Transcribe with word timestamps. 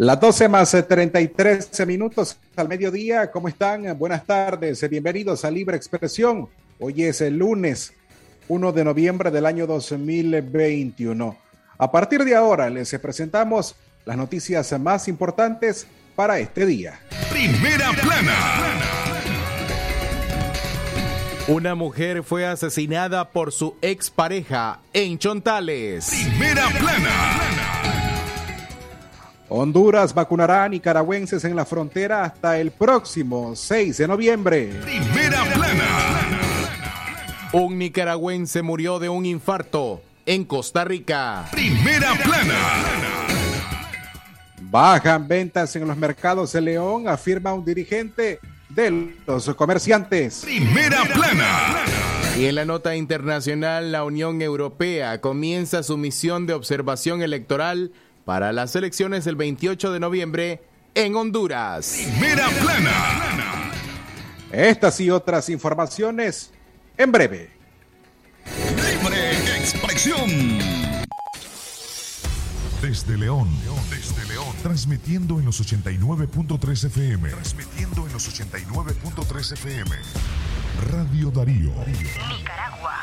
Las 0.00 0.18
12 0.18 0.48
más 0.48 0.70
33 0.70 1.78
eh, 1.78 1.84
minutos 1.84 2.38
al 2.56 2.68
mediodía. 2.68 3.30
¿Cómo 3.30 3.48
están? 3.48 3.98
Buenas 3.98 4.24
tardes. 4.24 4.88
Bienvenidos 4.88 5.44
a 5.44 5.50
Libre 5.50 5.76
Expresión. 5.76 6.48
Hoy 6.78 7.04
es 7.04 7.20
el 7.20 7.36
lunes 7.36 7.92
1 8.48 8.72
de 8.72 8.82
noviembre 8.82 9.30
del 9.30 9.44
año 9.44 9.66
2021. 9.66 11.36
A 11.76 11.92
partir 11.92 12.24
de 12.24 12.34
ahora 12.34 12.70
les 12.70 12.98
presentamos 12.98 13.76
las 14.06 14.16
noticias 14.16 14.72
más 14.80 15.06
importantes 15.06 15.86
para 16.16 16.38
este 16.38 16.64
día. 16.64 16.98
Primera 17.30 17.90
plana. 18.02 18.36
Una 21.46 21.74
mujer 21.74 22.22
fue 22.22 22.46
asesinada 22.46 23.28
por 23.28 23.52
su 23.52 23.76
expareja 23.82 24.80
en 24.94 25.18
Chontales. 25.18 26.08
Primera 26.08 26.68
plana. 26.78 27.79
Honduras 29.52 30.14
vacunará 30.14 30.62
a 30.62 30.68
nicaragüenses 30.68 31.44
en 31.44 31.56
la 31.56 31.64
frontera 31.64 32.22
hasta 32.22 32.60
el 32.60 32.70
próximo 32.70 33.56
6 33.56 33.96
de 33.96 34.06
noviembre. 34.06 34.70
Primera 34.80 35.42
plana. 35.52 36.30
Un 37.52 37.76
nicaragüense 37.76 38.62
murió 38.62 39.00
de 39.00 39.08
un 39.08 39.26
infarto 39.26 40.02
en 40.24 40.44
Costa 40.44 40.84
Rica. 40.84 41.48
Primera 41.50 42.14
plana. 42.22 42.58
Bajan 44.60 45.26
ventas 45.26 45.74
en 45.74 45.88
los 45.88 45.96
mercados 45.96 46.52
de 46.52 46.60
León, 46.60 47.08
afirma 47.08 47.52
un 47.52 47.64
dirigente 47.64 48.38
de 48.68 49.16
los 49.26 49.52
comerciantes. 49.56 50.42
Primera 50.44 51.02
plana. 51.12 51.82
Y 52.38 52.46
en 52.46 52.54
la 52.54 52.64
nota 52.64 52.94
internacional, 52.94 53.90
la 53.90 54.04
Unión 54.04 54.40
Europea 54.42 55.20
comienza 55.20 55.82
su 55.82 55.98
misión 55.98 56.46
de 56.46 56.54
observación 56.54 57.20
electoral 57.20 57.90
para 58.24 58.52
las 58.52 58.74
elecciones 58.76 59.24
del 59.24 59.36
28 59.36 59.92
de 59.92 60.00
noviembre 60.00 60.62
en 60.94 61.14
Honduras. 61.16 61.98
Primera 62.02 62.48
plana. 62.48 63.72
Estas 64.52 65.00
y 65.00 65.10
otras 65.10 65.48
informaciones 65.48 66.50
en 66.96 67.12
breve. 67.12 67.50
Libre 68.76 69.58
expresión. 69.58 70.28
Desde 72.82 73.18
León, 73.18 73.48
desde 73.90 74.26
León, 74.26 74.56
transmitiendo 74.62 75.38
en 75.38 75.44
los 75.44 75.60
89.3 75.60 76.86
FM. 76.86 77.28
Transmitiendo 77.28 78.06
en 78.06 78.12
los 78.12 78.40
89.3 78.40 79.52
FM. 79.52 79.90
Radio 80.90 81.30
Darío. 81.30 81.72
Nicaragua 81.86 83.02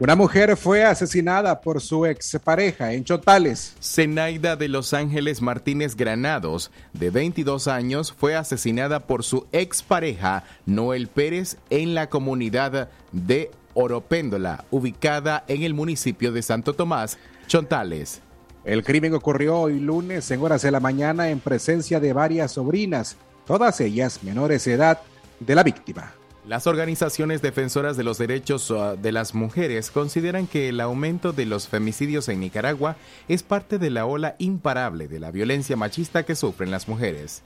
Una 0.00 0.14
mujer 0.14 0.56
fue 0.56 0.84
asesinada 0.84 1.60
por 1.60 1.80
su 1.80 2.06
expareja 2.06 2.92
en 2.92 3.02
Chotales. 3.02 3.74
Zenaida 3.82 4.54
de 4.54 4.68
Los 4.68 4.94
Ángeles 4.94 5.42
Martínez 5.42 5.96
Granados, 5.96 6.70
de 6.92 7.10
22 7.10 7.66
años, 7.66 8.14
fue 8.16 8.36
asesinada 8.36 9.08
por 9.08 9.24
su 9.24 9.48
expareja 9.50 10.44
Noel 10.66 11.08
Pérez 11.08 11.56
en 11.68 11.96
la 11.96 12.08
comunidad 12.08 12.90
de 13.10 13.50
Oropéndola, 13.74 14.66
ubicada 14.70 15.42
en 15.48 15.64
el 15.64 15.74
municipio 15.74 16.30
de 16.30 16.42
Santo 16.42 16.74
Tomás, 16.74 17.18
Chontales. 17.48 18.22
El 18.68 18.84
crimen 18.84 19.14
ocurrió 19.14 19.60
hoy 19.60 19.80
lunes 19.80 20.30
en 20.30 20.42
horas 20.42 20.60
de 20.60 20.70
la 20.70 20.78
mañana 20.78 21.30
en 21.30 21.40
presencia 21.40 22.00
de 22.00 22.12
varias 22.12 22.52
sobrinas, 22.52 23.16
todas 23.46 23.80
ellas 23.80 24.22
menores 24.22 24.66
de 24.66 24.74
edad 24.74 25.00
de 25.40 25.54
la 25.54 25.62
víctima. 25.62 26.12
Las 26.46 26.66
organizaciones 26.66 27.40
defensoras 27.40 27.96
de 27.96 28.04
los 28.04 28.18
derechos 28.18 28.70
uh, 28.70 28.98
de 29.00 29.10
las 29.10 29.34
mujeres 29.34 29.90
consideran 29.90 30.46
que 30.46 30.68
el 30.68 30.82
aumento 30.82 31.32
de 31.32 31.46
los 31.46 31.66
femicidios 31.66 32.28
en 32.28 32.40
Nicaragua 32.40 32.96
es 33.26 33.42
parte 33.42 33.78
de 33.78 33.88
la 33.88 34.04
ola 34.04 34.36
imparable 34.36 35.08
de 35.08 35.18
la 35.18 35.30
violencia 35.30 35.74
machista 35.74 36.26
que 36.26 36.36
sufren 36.36 36.70
las 36.70 36.88
mujeres. 36.88 37.40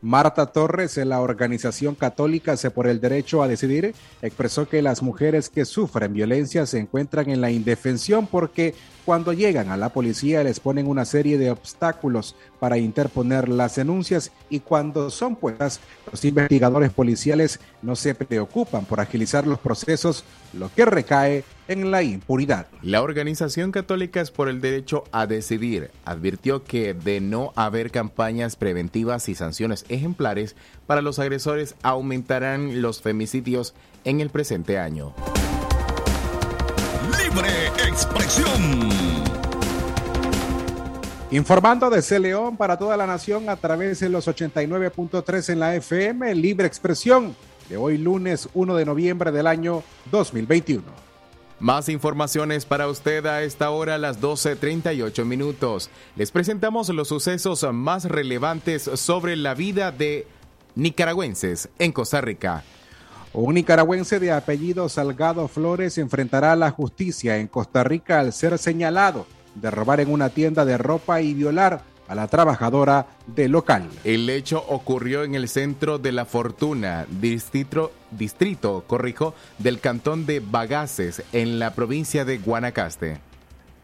Marta 0.00 0.46
Torres, 0.46 0.94
de 0.94 1.04
la 1.04 1.20
Organización 1.20 1.94
Católica 1.94 2.56
por 2.74 2.86
el 2.86 3.00
Derecho 3.00 3.42
a 3.42 3.48
Decidir, 3.48 3.94
expresó 4.22 4.68
que 4.68 4.82
las 4.82 5.02
mujeres 5.02 5.50
que 5.50 5.64
sufren 5.64 6.12
violencia 6.14 6.64
se 6.66 6.78
encuentran 6.78 7.28
en 7.28 7.42
la 7.42 7.50
indefensión 7.50 8.26
porque 8.26 8.74
cuando 9.04 9.32
llegan 9.32 9.70
a 9.70 9.76
la 9.76 9.90
policía 9.90 10.42
les 10.42 10.60
ponen 10.60 10.86
una 10.86 11.04
serie 11.04 11.38
de 11.38 11.50
obstáculos 11.50 12.34
para 12.58 12.78
interponer 12.78 13.48
las 13.48 13.76
denuncias 13.76 14.32
y 14.48 14.60
cuando 14.60 15.10
son 15.10 15.36
puestas, 15.36 15.80
los 16.10 16.24
investigadores 16.24 16.90
policiales 16.90 17.60
no 17.82 17.96
se 17.96 18.14
preocupan 18.14 18.84
por 18.84 19.00
agilizar 19.00 19.46
los 19.46 19.58
procesos, 19.58 20.24
lo 20.52 20.72
que 20.72 20.84
recae 20.84 21.44
en 21.68 21.90
la 21.90 22.02
impunidad. 22.02 22.66
La 22.82 23.02
Organización 23.02 23.72
Católica 23.72 24.14
por 24.34 24.48
el 24.48 24.60
Derecho 24.60 25.04
a 25.12 25.26
Decidir 25.26 25.90
advirtió 26.04 26.64
que 26.64 26.94
de 26.94 27.20
no 27.20 27.52
haber 27.56 27.90
campañas 27.90 28.56
preventivas 28.56 29.28
y 29.28 29.34
sanciones 29.34 29.84
ejemplares 29.88 30.56
para 30.86 31.02
los 31.02 31.18
agresores 31.18 31.74
aumentarán 31.82 32.80
los 32.82 33.02
femicidios 33.02 33.74
en 34.04 34.20
el 34.20 34.30
presente 34.30 34.78
año. 34.78 35.14
Libre 37.34 37.66
expresión. 37.88 38.88
Informando 41.32 41.90
desde 41.90 42.20
León 42.20 42.56
para 42.56 42.78
toda 42.78 42.96
la 42.96 43.08
nación 43.08 43.48
a 43.48 43.56
través 43.56 43.98
de 43.98 44.08
los 44.08 44.28
89.3 44.28 45.52
en 45.52 45.58
la 45.58 45.74
FM, 45.74 46.32
Libre 46.36 46.68
Expresión, 46.68 47.34
de 47.68 47.76
hoy 47.76 47.98
lunes 47.98 48.48
1 48.54 48.76
de 48.76 48.84
noviembre 48.84 49.32
del 49.32 49.48
año 49.48 49.82
2021. 50.12 50.84
Más 51.58 51.88
informaciones 51.88 52.66
para 52.66 52.86
usted 52.86 53.26
a 53.26 53.42
esta 53.42 53.70
hora 53.70 53.96
a 53.96 53.98
las 53.98 54.20
12.38 54.20 55.24
minutos. 55.24 55.90
Les 56.14 56.30
presentamos 56.30 56.88
los 56.90 57.08
sucesos 57.08 57.66
más 57.72 58.04
relevantes 58.04 58.88
sobre 58.94 59.34
la 59.34 59.54
vida 59.54 59.90
de 59.90 60.28
nicaragüenses 60.76 61.68
en 61.80 61.90
Costa 61.90 62.20
Rica. 62.20 62.62
Un 63.34 63.54
nicaragüense 63.54 64.20
de 64.20 64.30
apellido 64.30 64.88
Salgado 64.88 65.48
Flores 65.48 65.98
enfrentará 65.98 66.52
a 66.52 66.56
la 66.56 66.70
justicia 66.70 67.38
en 67.38 67.48
Costa 67.48 67.82
Rica 67.82 68.20
al 68.20 68.32
ser 68.32 68.56
señalado 68.58 69.26
de 69.56 69.72
robar 69.72 69.98
en 69.98 70.12
una 70.12 70.28
tienda 70.28 70.64
de 70.64 70.78
ropa 70.78 71.20
y 71.20 71.34
violar 71.34 71.82
a 72.06 72.14
la 72.14 72.28
trabajadora 72.28 73.08
del 73.26 73.50
local. 73.50 73.88
El 74.04 74.30
hecho 74.30 74.64
ocurrió 74.68 75.24
en 75.24 75.34
el 75.34 75.48
centro 75.48 75.98
de 75.98 76.12
La 76.12 76.26
Fortuna, 76.26 77.06
distrito, 77.10 77.90
distrito 78.12 78.84
corrijo, 78.86 79.34
del 79.58 79.80
cantón 79.80 80.26
de 80.26 80.38
Bagaces, 80.38 81.24
en 81.32 81.58
la 81.58 81.74
provincia 81.74 82.24
de 82.24 82.38
Guanacaste. 82.38 83.18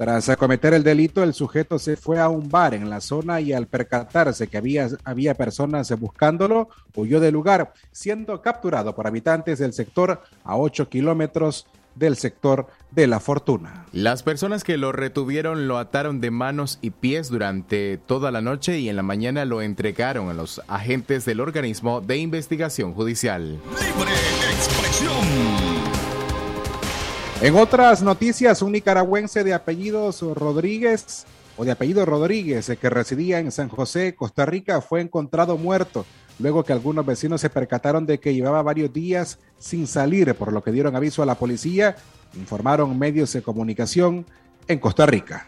Tras 0.01 0.31
acometer 0.31 0.73
el 0.73 0.83
delito, 0.83 1.23
el 1.23 1.35
sujeto 1.35 1.79
se 1.79 1.95
fue 1.95 2.19
a 2.19 2.31
un 2.31 2.49
bar 2.49 2.73
en 2.73 2.89
la 2.89 3.03
zona 3.03 3.43
y 3.43 3.53
al 3.53 3.67
percatarse 3.67 4.49
que 4.49 4.57
había, 4.57 4.89
había 5.05 5.35
personas 5.35 5.91
buscándolo, 6.01 6.71
huyó 6.95 7.21
del 7.21 7.35
lugar, 7.35 7.75
siendo 7.93 8.41
capturado 8.41 8.95
por 8.95 9.07
habitantes 9.07 9.59
del 9.59 9.75
sector 9.75 10.23
a 10.43 10.57
8 10.57 10.89
kilómetros 10.89 11.67
del 11.97 12.17
sector 12.17 12.69
de 12.93 13.09
la 13.09 13.21
fortuna. 13.21 13.85
Las 13.93 14.23
personas 14.23 14.65
que 14.65 14.79
lo 14.79 14.91
retuvieron 14.91 15.69
lo 15.69 15.77
ataron 15.77 16.23
de 16.23 16.31
manos 16.31 16.79
y 16.81 16.93
pies 16.93 17.29
durante 17.29 17.99
toda 17.99 18.31
la 18.31 18.41
noche 18.41 18.79
y 18.79 18.89
en 18.89 18.97
la 18.97 19.03
mañana 19.03 19.45
lo 19.45 19.61
entregaron 19.61 20.31
a 20.31 20.33
los 20.33 20.63
agentes 20.67 21.27
del 21.27 21.41
organismo 21.41 22.01
de 22.01 22.17
investigación 22.17 22.95
judicial. 22.95 23.61
Libre 23.79 24.13
expresión. 24.51 25.70
En 27.43 27.57
otras 27.57 28.03
noticias, 28.03 28.61
un 28.61 28.73
nicaragüense 28.73 29.45
de 29.45 29.55
apellidos 29.55 30.21
Rodríguez 30.21 31.25
o 31.57 31.65
de 31.65 31.71
apellido 31.71 32.05
Rodríguez 32.05 32.69
eh, 32.69 32.77
que 32.77 32.91
residía 32.91 33.39
en 33.39 33.51
San 33.51 33.71
José, 33.71 34.15
Costa 34.15 34.45
Rica, 34.45 34.83
fue 34.83 35.01
encontrado 35.01 35.57
muerto 35.57 36.05
luego 36.39 36.65
que 36.65 36.75
algunos 36.75 37.07
vecinos 37.07 37.41
se 37.41 37.49
percataron 37.49 38.05
de 38.05 38.21
que 38.21 38.35
llevaba 38.35 38.63
varios 38.63 38.93
días 38.93 39.39
sin 39.59 39.87
salir, 39.87 40.35
por 40.35 40.53
lo 40.53 40.63
que 40.63 40.71
dieron 40.71 40.97
aviso 40.97 41.23
a 41.23 41.27
la 41.27 41.35
policía, 41.37 41.97
informaron 42.35 42.99
medios 42.99 43.33
de 43.33 43.41
comunicación 43.41 44.27
en 44.69 44.79
Costa 44.79 45.07
Rica. 45.07 45.47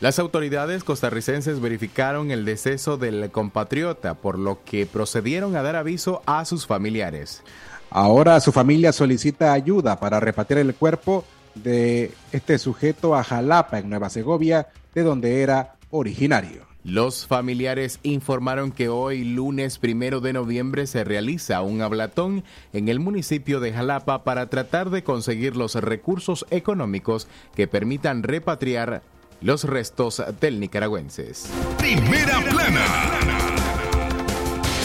Las 0.00 0.18
autoridades 0.18 0.84
costarricenses 0.84 1.60
verificaron 1.60 2.30
el 2.30 2.46
deceso 2.46 2.96
del 2.96 3.30
compatriota, 3.30 4.14
por 4.14 4.38
lo 4.38 4.64
que 4.64 4.86
procedieron 4.86 5.54
a 5.54 5.62
dar 5.62 5.76
aviso 5.76 6.22
a 6.24 6.46
sus 6.46 6.66
familiares. 6.66 7.42
Ahora 7.90 8.38
su 8.40 8.52
familia 8.52 8.92
solicita 8.92 9.52
ayuda 9.52 9.98
para 9.98 10.20
repatriar 10.20 10.60
el 10.60 10.74
cuerpo 10.74 11.24
de 11.56 12.12
este 12.30 12.58
sujeto 12.58 13.16
a 13.16 13.24
Jalapa, 13.24 13.80
en 13.80 13.90
Nueva 13.90 14.10
Segovia, 14.10 14.68
de 14.94 15.02
donde 15.02 15.42
era 15.42 15.74
originario. 15.90 16.70
Los 16.84 17.26
familiares 17.26 17.98
informaron 18.02 18.72
que 18.72 18.88
hoy, 18.88 19.24
lunes 19.24 19.78
primero 19.78 20.20
de 20.20 20.32
noviembre, 20.32 20.86
se 20.86 21.04
realiza 21.04 21.60
un 21.60 21.82
hablatón 21.82 22.44
en 22.72 22.88
el 22.88 23.00
municipio 23.00 23.60
de 23.60 23.72
Jalapa 23.72 24.24
para 24.24 24.48
tratar 24.48 24.88
de 24.90 25.04
conseguir 25.04 25.56
los 25.56 25.74
recursos 25.74 26.46
económicos 26.50 27.28
que 27.54 27.66
permitan 27.66 28.22
repatriar 28.22 29.02
los 29.42 29.64
restos 29.64 30.22
del 30.40 30.60
nicaragüenses. 30.60 31.50
Primera 31.78 32.40
plana. 32.40 33.49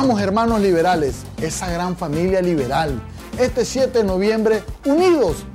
Vamos 0.05 0.21
hermanos 0.21 0.61
liberales, 0.61 1.25
esa 1.41 1.71
gran 1.71 1.97
familia 1.97 2.43
liberal. 2.43 3.01
Este 3.39 3.65
7 3.65 4.01
de 4.01 4.05
noviembre, 4.05 4.63
unidos, 4.85 5.47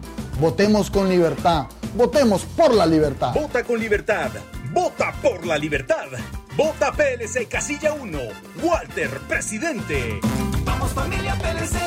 votemos 0.42 0.90
con 0.90 1.07
libertad, 1.07 1.68
votemos 1.96 2.46
por 2.58 2.74
la 2.74 2.88
libertad. 2.88 3.32
Vota 3.36 3.63
con 3.63 3.79
libertad, 3.79 4.32
vota 4.74 5.13
por 5.22 5.46
la 5.46 5.56
libertad. 5.56 6.08
Vota 6.58 6.91
PLC 6.91 7.48
Casilla 7.48 7.94
1, 7.94 8.18
Walter, 8.63 9.20
presidente. 9.27 10.20
Vamos 10.65 10.94
familia 10.94 11.36
PLC. 11.36 11.77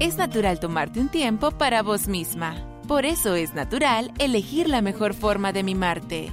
Es 0.00 0.16
natural 0.16 0.58
tomarte 0.58 0.98
un 0.98 1.10
tiempo 1.10 1.52
para 1.52 1.84
vos 1.84 2.08
misma. 2.08 2.56
Por 2.88 3.06
eso 3.06 3.36
es 3.36 3.54
natural 3.54 4.12
elegir 4.18 4.68
la 4.68 4.82
mejor 4.82 5.14
forma 5.14 5.52
de 5.52 5.62
mimarte. 5.62 6.32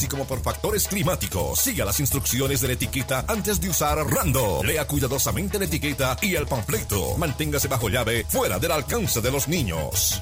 como 0.07 0.25
por 0.25 0.41
factores 0.41 0.87
climáticos. 0.87 1.59
Siga 1.59 1.85
las 1.85 1.99
instrucciones 1.99 2.61
de 2.61 2.67
la 2.67 2.73
etiqueta 2.73 3.25
antes 3.27 3.59
de 3.59 3.69
usar 3.69 3.97
Rando. 3.97 4.61
Lea 4.63 4.87
cuidadosamente 4.87 5.59
la 5.59 5.65
etiqueta 5.65 6.17
y 6.21 6.35
el 6.35 6.47
panfleto. 6.47 7.17
Manténgase 7.17 7.67
bajo 7.67 7.89
llave, 7.89 8.25
fuera 8.27 8.59
del 8.59 8.71
alcance 8.71 9.21
de 9.21 9.31
los 9.31 9.47
niños. 9.47 10.21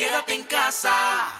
Quédate 0.00 0.32
en 0.32 0.44
casa. 0.44 1.39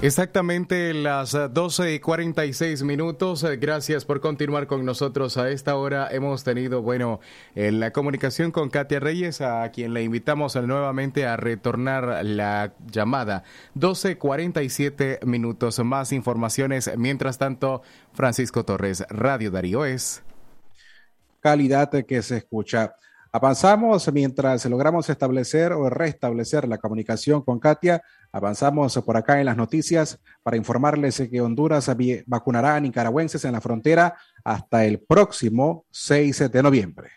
Exactamente 0.00 0.94
las 0.94 1.32
12 1.32 1.94
y 1.94 1.98
46 1.98 2.84
minutos. 2.84 3.42
Eh, 3.42 3.56
Gracias 3.56 4.04
por 4.04 4.20
continuar 4.20 4.68
con 4.68 4.84
nosotros 4.84 5.36
a 5.36 5.50
esta 5.50 5.74
hora. 5.74 6.08
Hemos 6.12 6.44
tenido, 6.44 6.82
bueno, 6.82 7.18
en 7.56 7.80
la 7.80 7.90
comunicación 7.92 8.52
con 8.52 8.70
Katia 8.70 9.00
Reyes, 9.00 9.40
a 9.40 9.68
quien 9.72 9.94
le 9.94 10.04
invitamos 10.04 10.54
nuevamente 10.54 11.26
a 11.26 11.36
retornar 11.36 12.24
la 12.24 12.74
llamada. 12.86 13.42
12 13.74 14.18
47 14.18 15.18
minutos. 15.24 15.80
Más 15.80 16.12
informaciones. 16.12 16.92
Mientras 16.96 17.38
tanto, 17.38 17.82
Francisco 18.12 18.64
Torres, 18.64 19.04
Radio 19.10 19.50
Darío 19.50 19.84
es. 19.84 20.22
calidad 21.40 21.90
que 22.06 22.22
se 22.22 22.36
escucha. 22.36 22.94
Avanzamos 23.30 24.10
mientras 24.12 24.64
logramos 24.66 25.10
establecer 25.10 25.72
o 25.72 25.90
restablecer 25.90 26.66
la 26.66 26.78
comunicación 26.78 27.42
con 27.42 27.58
Katia. 27.58 28.02
Avanzamos 28.32 28.96
por 29.04 29.16
acá 29.16 29.38
en 29.38 29.46
las 29.46 29.56
noticias 29.56 30.18
para 30.42 30.56
informarles 30.56 31.22
que 31.30 31.40
Honduras 31.40 31.90
vacunará 32.26 32.76
a 32.76 32.80
nicaragüenses 32.80 33.44
en 33.44 33.52
la 33.52 33.60
frontera 33.60 34.16
hasta 34.44 34.84
el 34.84 35.00
próximo 35.00 35.84
6 35.90 36.50
de 36.50 36.62
noviembre. 36.62 37.10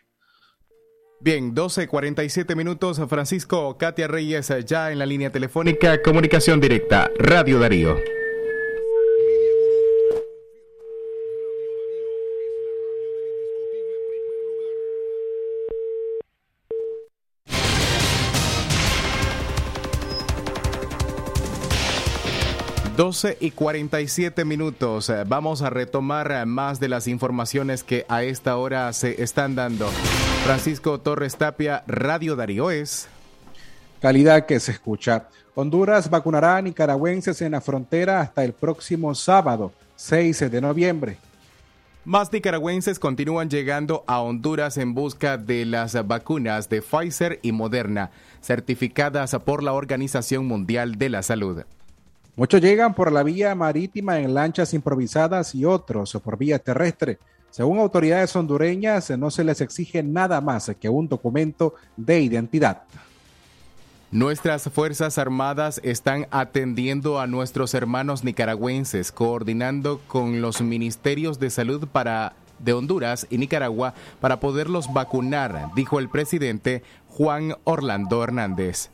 Bien, 1.21 1.53
12 1.53 1.87
47 1.87 2.55
minutos. 2.55 2.99
Francisco, 3.07 3.77
Katia 3.77 4.07
Reyes, 4.07 4.51
ya 4.65 4.91
en 4.91 4.99
la 4.99 5.05
línea 5.05 5.31
telefónica. 5.31 6.01
Comunicación 6.01 6.59
directa, 6.59 7.09
Radio 7.19 7.59
Darío. 7.59 8.20
Doce 23.01 23.35
y 23.39 23.49
47 23.49 24.45
minutos. 24.45 25.11
Vamos 25.25 25.63
a 25.63 25.71
retomar 25.71 26.45
más 26.45 26.79
de 26.79 26.87
las 26.87 27.07
informaciones 27.07 27.83
que 27.83 28.05
a 28.07 28.21
esta 28.21 28.57
hora 28.57 28.93
se 28.93 29.23
están 29.23 29.55
dando. 29.55 29.87
Francisco 30.43 30.99
Torres 30.99 31.35
Tapia, 31.35 31.83
Radio 31.87 32.35
Darío 32.35 32.69
es. 32.69 33.07
Calidad 34.01 34.45
que 34.45 34.59
se 34.59 34.73
escucha. 34.73 35.29
Honduras 35.55 36.11
vacunará 36.11 36.57
a 36.57 36.61
nicaragüenses 36.61 37.41
en 37.41 37.53
la 37.53 37.61
frontera 37.61 38.21
hasta 38.21 38.43
el 38.43 38.53
próximo 38.53 39.15
sábado, 39.15 39.71
6 39.95 40.51
de 40.51 40.61
noviembre. 40.61 41.17
Más 42.05 42.31
nicaragüenses 42.31 42.99
continúan 42.99 43.49
llegando 43.49 44.03
a 44.05 44.21
Honduras 44.21 44.77
en 44.77 44.93
busca 44.93 45.39
de 45.39 45.65
las 45.65 45.95
vacunas 46.07 46.69
de 46.69 46.83
Pfizer 46.83 47.39
y 47.41 47.51
Moderna, 47.51 48.11
certificadas 48.43 49.35
por 49.43 49.63
la 49.63 49.73
Organización 49.73 50.45
Mundial 50.45 50.99
de 50.99 51.09
la 51.09 51.23
Salud. 51.23 51.63
Muchos 52.35 52.61
llegan 52.61 52.93
por 52.93 53.11
la 53.11 53.23
vía 53.23 53.53
marítima 53.55 54.19
en 54.19 54.33
lanchas 54.33 54.73
improvisadas 54.73 55.53
y 55.53 55.65
otros 55.65 56.17
por 56.23 56.37
vía 56.37 56.59
terrestre. 56.59 57.19
Según 57.49 57.79
autoridades 57.79 58.33
hondureñas, 58.35 59.09
no 59.17 59.29
se 59.29 59.43
les 59.43 59.59
exige 59.59 60.01
nada 60.01 60.39
más 60.39 60.71
que 60.79 60.87
un 60.87 61.09
documento 61.09 61.75
de 61.97 62.21
identidad. 62.21 62.83
Nuestras 64.11 64.63
Fuerzas 64.63 65.17
Armadas 65.17 65.79
están 65.83 66.27
atendiendo 66.31 67.19
a 67.19 67.27
nuestros 67.27 67.73
hermanos 67.73 68.23
nicaragüenses, 68.23 69.11
coordinando 69.11 70.01
con 70.07 70.41
los 70.41 70.61
ministerios 70.61 71.39
de 71.39 71.49
salud 71.49 71.87
para 71.87 72.33
de 72.59 72.73
Honduras 72.73 73.27
y 73.29 73.37
Nicaragua 73.37 73.93
para 74.19 74.39
poderlos 74.39 74.91
vacunar, 74.93 75.69
dijo 75.75 75.99
el 75.99 76.09
presidente 76.09 76.83
Juan 77.07 77.55
Orlando 77.63 78.23
Hernández. 78.23 78.89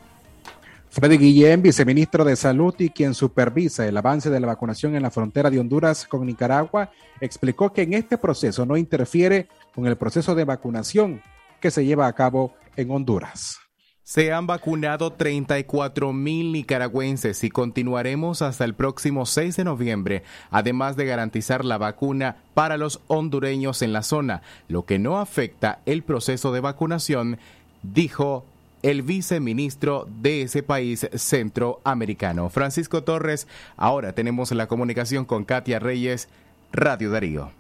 Freddy 1.00 1.20
Guillén, 1.20 1.62
viceministro 1.62 2.26
de 2.26 2.36
Salud 2.36 2.74
y 2.80 2.90
quien 2.90 3.14
supervisa 3.14 3.86
el 3.86 3.96
avance 3.98 4.32
de 4.32 4.40
la 4.40 4.48
vacunación 4.48 4.96
en 4.96 5.04
la 5.04 5.12
frontera 5.12 5.52
de 5.52 5.60
Honduras 5.60 6.08
con 6.08 6.26
Nicaragua, 6.26 6.90
explicó 7.22 7.72
que 7.72 7.84
en 7.84 7.94
este 7.94 8.18
proceso 8.18 8.66
no 8.66 8.76
interfiere 8.78 9.48
con 9.76 9.86
el 9.86 9.96
proceso 9.96 10.34
de 10.34 10.44
vacunación 10.44 11.22
que 11.62 11.70
se 11.70 11.86
lleva 11.86 12.08
a 12.08 12.14
cabo 12.14 12.56
en 12.76 12.90
Honduras. 12.90 13.60
Se 14.02 14.34
han 14.34 14.48
vacunado 14.48 15.14
34 15.14 16.14
mil 16.14 16.52
nicaragüenses 16.52 17.44
y 17.44 17.52
continuaremos 17.52 18.42
hasta 18.42 18.66
el 18.66 18.74
próximo 18.74 19.28
6 19.28 19.56
de 19.56 19.66
noviembre, 19.66 20.24
además 20.50 20.96
de 20.96 21.06
garantizar 21.06 21.64
la 21.64 21.78
vacuna 21.78 22.38
para 22.56 22.76
los 22.76 23.02
hondureños 23.06 23.84
en 23.84 23.94
la 23.94 24.02
zona, 24.02 24.42
lo 24.68 24.86
que 24.88 24.98
no 24.98 25.20
afecta 25.20 25.80
el 25.86 26.02
proceso 26.02 26.52
de 26.52 26.62
vacunación, 26.62 27.38
dijo 27.84 28.46
el 28.82 29.02
viceministro 29.02 30.06
de 30.08 30.44
ese 30.44 30.64
país 30.64 31.10
centroamericano. 31.14 32.50
Francisco 32.50 33.04
Torres, 33.04 33.48
ahora 33.76 34.14
tenemos 34.14 34.52
la 34.52 34.68
comunicación 34.68 35.26
con 35.26 35.46
Katia 35.46 35.80
Reyes, 35.80 36.30
Radio 36.72 37.12
Darío. 37.12 37.52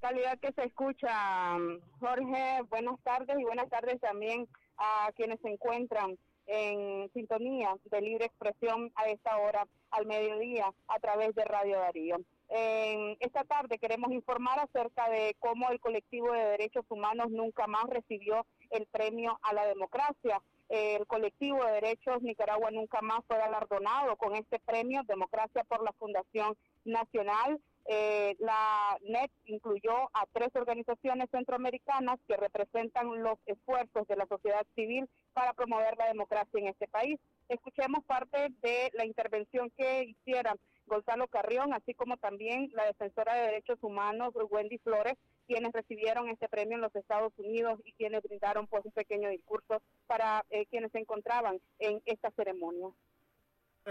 Calidad 0.00 0.38
que 0.38 0.52
se 0.52 0.64
escucha, 0.64 1.58
Jorge, 1.98 2.62
buenas 2.70 3.00
tardes 3.02 3.36
y 3.38 3.44
buenas 3.44 3.68
tardes 3.68 4.00
también 4.00 4.46
a 4.78 5.10
quienes 5.16 5.40
se 5.40 5.48
encuentran 5.48 6.16
en 6.46 7.10
sintonía 7.12 7.74
de 7.90 8.00
libre 8.00 8.26
expresión 8.26 8.92
a 8.94 9.06
esta 9.06 9.36
hora 9.36 9.66
al 9.90 10.06
mediodía 10.06 10.72
a 10.88 10.98
través 11.00 11.34
de 11.34 11.44
Radio 11.44 11.78
Darío. 11.78 12.16
En 12.48 13.16
esta 13.18 13.42
tarde 13.44 13.78
queremos 13.78 14.12
informar 14.12 14.60
acerca 14.60 15.08
de 15.10 15.34
cómo 15.40 15.70
el 15.70 15.80
colectivo 15.80 16.32
de 16.32 16.44
derechos 16.44 16.84
humanos 16.88 17.30
nunca 17.30 17.66
más 17.66 17.84
recibió 17.86 18.46
el 18.70 18.86
premio 18.86 19.38
a 19.42 19.52
la 19.52 19.66
democracia. 19.66 20.40
El 20.68 21.06
colectivo 21.06 21.64
de 21.64 21.72
derechos 21.72 22.22
Nicaragua 22.22 22.70
nunca 22.72 23.00
más 23.00 23.20
fue 23.26 23.38
galardonado 23.38 24.16
con 24.16 24.34
este 24.34 24.58
premio 24.58 25.02
Democracia 25.04 25.62
por 25.64 25.82
la 25.84 25.92
Fundación 25.92 26.56
Nacional. 26.84 27.60
Eh, 27.88 28.34
la 28.40 28.98
NET 29.02 29.30
incluyó 29.44 30.10
a 30.12 30.26
tres 30.32 30.48
organizaciones 30.56 31.30
centroamericanas 31.30 32.18
que 32.26 32.36
representan 32.36 33.22
los 33.22 33.38
esfuerzos 33.46 34.08
de 34.08 34.16
la 34.16 34.26
sociedad 34.26 34.66
civil 34.74 35.08
para 35.34 35.52
promover 35.52 35.96
la 35.96 36.08
democracia 36.08 36.58
en 36.58 36.66
este 36.66 36.88
país. 36.88 37.20
Escuchemos 37.48 38.04
parte 38.04 38.48
de 38.60 38.90
la 38.94 39.06
intervención 39.06 39.70
que 39.76 40.02
hicieron 40.02 40.58
Gonzalo 40.86 41.26
Carrión, 41.28 41.72
así 41.74 41.94
como 41.94 42.16
también 42.16 42.70
la 42.74 42.84
defensora 42.84 43.34
de 43.34 43.46
derechos 43.46 43.78
humanos 43.82 44.32
Wendy 44.50 44.78
Flores, 44.78 45.14
quienes 45.46 45.72
recibieron 45.72 46.28
este 46.28 46.48
premio 46.48 46.76
en 46.76 46.82
los 46.82 46.94
Estados 46.94 47.32
Unidos 47.36 47.80
y 47.84 47.92
quienes 47.92 48.22
brindaron 48.22 48.66
pues 48.66 48.84
un 48.84 48.92
pequeño 48.92 49.28
discurso 49.28 49.82
para 50.06 50.44
eh, 50.50 50.66
quienes 50.66 50.92
se 50.92 50.98
encontraban 50.98 51.60
en 51.78 52.00
esta 52.06 52.30
ceremonia. 52.30 52.88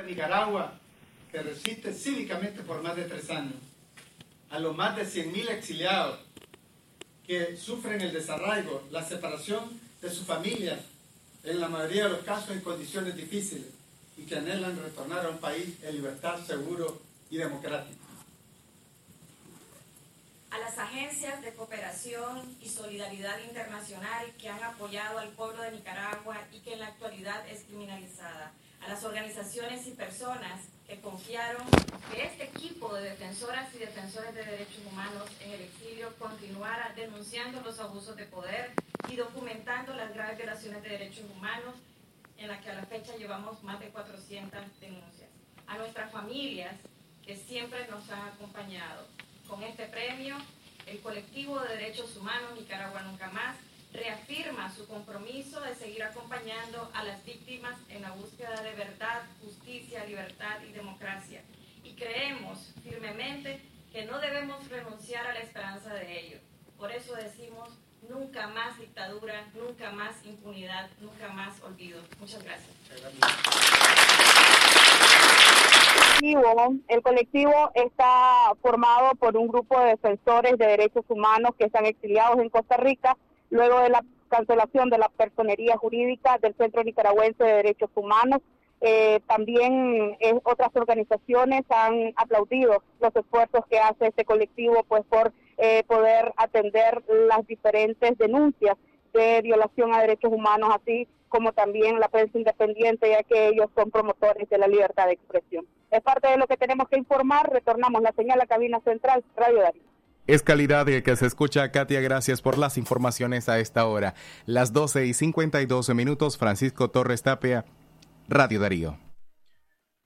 Nicaragua, 0.05 0.73
que 1.31 1.41
resiste 1.41 1.93
cívicamente 1.93 2.63
por 2.63 2.81
más 2.81 2.95
de 2.95 3.05
tres 3.05 3.29
años, 3.29 3.55
a 4.49 4.59
los 4.59 4.75
más 4.75 4.95
de 4.95 5.03
100.000 5.03 5.49
exiliados 5.51 6.19
que 7.25 7.55
sufren 7.57 8.01
el 8.01 8.13
desarraigo, 8.13 8.83
la 8.91 9.03
separación 9.03 9.79
de 10.01 10.09
su 10.09 10.23
familia, 10.25 10.79
en 11.43 11.59
la 11.59 11.69
mayoría 11.69 12.05
de 12.05 12.09
los 12.11 12.23
casos 12.23 12.51
en 12.51 12.61
condiciones 12.61 13.15
difíciles, 13.15 13.67
y 14.17 14.23
que 14.23 14.35
anhelan 14.35 14.77
retornar 14.81 15.25
a 15.25 15.29
un 15.29 15.37
país 15.39 15.75
en 15.83 15.95
libertad, 15.95 16.39
seguro 16.45 17.01
y 17.29 17.37
democrático. 17.37 17.99
A 20.51 20.59
las 20.59 20.77
agencias 20.77 21.41
de 21.41 21.53
cooperación 21.53 22.55
y 22.61 22.69
solidaridad 22.69 23.39
internacional 23.39 24.31
que 24.39 24.47
han 24.47 24.63
apoyado 24.63 25.19
al 25.19 25.29
pueblo 25.29 25.61
de 25.63 25.71
Nicaragua 25.71 26.37
y 26.53 26.59
que 26.59 26.73
en 26.73 26.79
la 26.79 26.87
actualidad 26.87 27.45
es 27.49 27.63
criminalizada. 27.63 28.53
A 28.81 28.87
las 28.87 29.03
organizaciones 29.03 29.85
y 29.87 29.91
personas 29.91 30.61
que 30.87 31.01
confiaron 31.01 31.65
que 32.11 32.23
este 32.23 32.45
equipo 32.45 32.93
de 32.93 33.09
defensoras 33.09 33.73
y 33.73 33.79
defensores 33.79 34.33
de 34.35 34.45
derechos 34.45 34.79
humanos 34.89 35.23
en 35.41 35.51
el 35.51 35.61
exilio 35.61 36.13
continuara 36.19 36.93
denunciando 36.95 37.61
los 37.61 37.79
abusos 37.79 38.15
de 38.15 38.25
poder 38.25 38.71
y 39.09 39.15
documentando 39.15 39.93
las 39.93 40.13
graves 40.13 40.37
violaciones 40.37 40.83
de 40.83 40.89
derechos 40.89 41.25
humanos 41.35 41.75
en 42.37 42.47
la 42.47 42.59
que 42.61 42.69
a 42.69 42.73
la 42.73 42.85
fecha 42.85 43.15
llevamos 43.17 43.63
más 43.63 43.79
de 43.79 43.89
400 43.89 44.79
denuncias. 44.79 45.29
A 45.67 45.77
nuestras 45.77 46.11
familias 46.11 46.75
que 47.25 47.35
siempre 47.35 47.87
nos 47.87 48.09
han 48.09 48.27
acompañado. 48.27 49.07
Con 49.47 49.63
este 49.63 49.85
premio, 49.85 50.37
el 50.85 50.99
colectivo 51.01 51.59
de 51.59 51.75
derechos 51.75 52.15
humanos 52.17 52.53
Nicaragua 52.55 53.01
Nunca 53.01 53.29
Más 53.31 53.55
reafirma 53.93 54.73
su 54.73 54.87
compromiso 54.87 55.61
de 55.61 55.73
seguir 55.75 56.03
acompañando 56.03 56.91
a 56.93 57.03
las 57.03 57.23
víctimas 57.25 57.75
en 57.89 58.01
la 58.01 58.11
búsqueda 58.11 58.61
de 58.61 58.73
verdad, 58.73 59.23
justicia, 59.41 60.05
libertad 60.05 60.61
y 60.67 60.73
democracia. 60.73 61.41
Y 61.83 61.93
creemos 61.93 62.73
firmemente 62.83 63.61
que 63.91 64.05
no 64.05 64.19
debemos 64.19 64.67
renunciar 64.69 65.25
a 65.25 65.33
la 65.33 65.39
esperanza 65.39 65.93
de 65.93 66.19
ello. 66.19 66.37
Por 66.77 66.91
eso 66.91 67.15
decimos 67.15 67.69
nunca 68.09 68.47
más 68.47 68.77
dictadura, 68.77 69.45
nunca 69.53 69.91
más 69.91 70.25
impunidad, 70.25 70.89
nunca 70.99 71.29
más 71.29 71.61
olvido. 71.61 72.01
Muchas 72.19 72.43
gracias. 72.43 72.69
El 76.87 77.01
colectivo 77.01 77.71
está 77.75 78.53
formado 78.61 79.15
por 79.15 79.37
un 79.37 79.47
grupo 79.47 79.79
de 79.79 79.87
defensores 79.87 80.57
de 80.57 80.65
derechos 80.65 81.05
humanos 81.07 81.51
que 81.57 81.65
están 81.65 81.85
exiliados 81.85 82.39
en 82.39 82.49
Costa 82.49 82.77
Rica 82.77 83.17
luego 83.49 83.79
de 83.79 83.89
la 83.89 84.03
cancelación 84.29 84.89
de 84.89 84.97
la 84.97 85.09
personería 85.09 85.77
jurídica 85.77 86.37
del 86.39 86.55
Centro 86.55 86.83
Nicaragüense 86.83 87.43
de 87.43 87.53
Derechos 87.53 87.89
Humanos. 87.95 88.41
Eh, 88.81 89.19
también 89.27 90.17
otras 90.43 90.69
organizaciones 90.75 91.63
han 91.69 92.13
aplaudido 92.17 92.83
los 92.99 93.15
esfuerzos 93.15 93.65
que 93.69 93.79
hace 93.79 94.07
este 94.07 94.25
colectivo 94.25 94.83
pues 94.87 95.03
por 95.09 95.31
eh, 95.57 95.83
poder 95.87 96.33
atender 96.37 97.03
las 97.27 97.47
diferentes 97.47 98.17
denuncias 98.17 98.75
de 99.13 99.41
violación 99.41 99.93
a 99.93 100.01
derechos 100.01 100.31
humanos, 100.31 100.69
así 100.73 101.07
como 101.29 101.53
también 101.53 101.99
la 101.99 102.09
prensa 102.09 102.37
independiente, 102.37 103.09
ya 103.09 103.23
que 103.23 103.47
ellos 103.47 103.67
son 103.75 103.89
promotores 103.89 104.49
de 104.49 104.57
la 104.57 104.67
libertad 104.67 105.07
de 105.07 105.13
expresión. 105.13 105.65
Es 105.91 106.01
parte 106.01 106.27
de 106.29 106.37
lo 106.37 106.47
que 106.47 106.57
tenemos 106.57 106.87
que 106.89 106.97
informar. 106.97 107.49
Retornamos 107.51 108.01
la 108.01 108.11
señal 108.13 108.41
a 108.41 108.45
cabina 108.45 108.79
central, 108.81 109.23
Radio 109.35 109.61
Darío. 109.61 109.83
Es 110.27 110.41
calidad 110.41 110.85
que 110.85 111.15
se 111.15 111.25
escucha, 111.25 111.71
Katia. 111.71 112.01
Gracias 112.01 112.41
por 112.41 112.57
las 112.57 112.77
informaciones 112.77 113.47
a 113.47 113.59
esta 113.59 113.85
hora. 113.85 114.15
Las 114.45 114.73
12 114.73 115.05
y 115.05 115.13
52 115.13 115.93
minutos, 115.93 116.37
Francisco 116.37 116.89
Torres 116.89 117.21
Tapia, 117.21 117.65
Radio 118.27 118.59
Darío. 118.59 118.99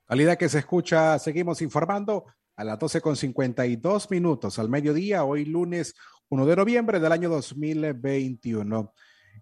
Calidad 0.06 0.38
que 0.38 0.50
se 0.50 0.60
escucha, 0.60 1.18
seguimos 1.20 1.62
informando 1.62 2.26
a 2.58 2.64
las 2.66 2.78
12 2.78 3.00
con 3.00 3.16
52 3.16 4.12
minutos 4.12 4.60
al 4.60 4.68
mediodía, 4.68 5.24
hoy 5.24 5.46
lunes 5.46 5.94
1 6.28 6.46
de 6.46 6.56
noviembre 6.56 7.00
del 7.00 7.14
año 7.14 7.30
2021. 7.30 8.94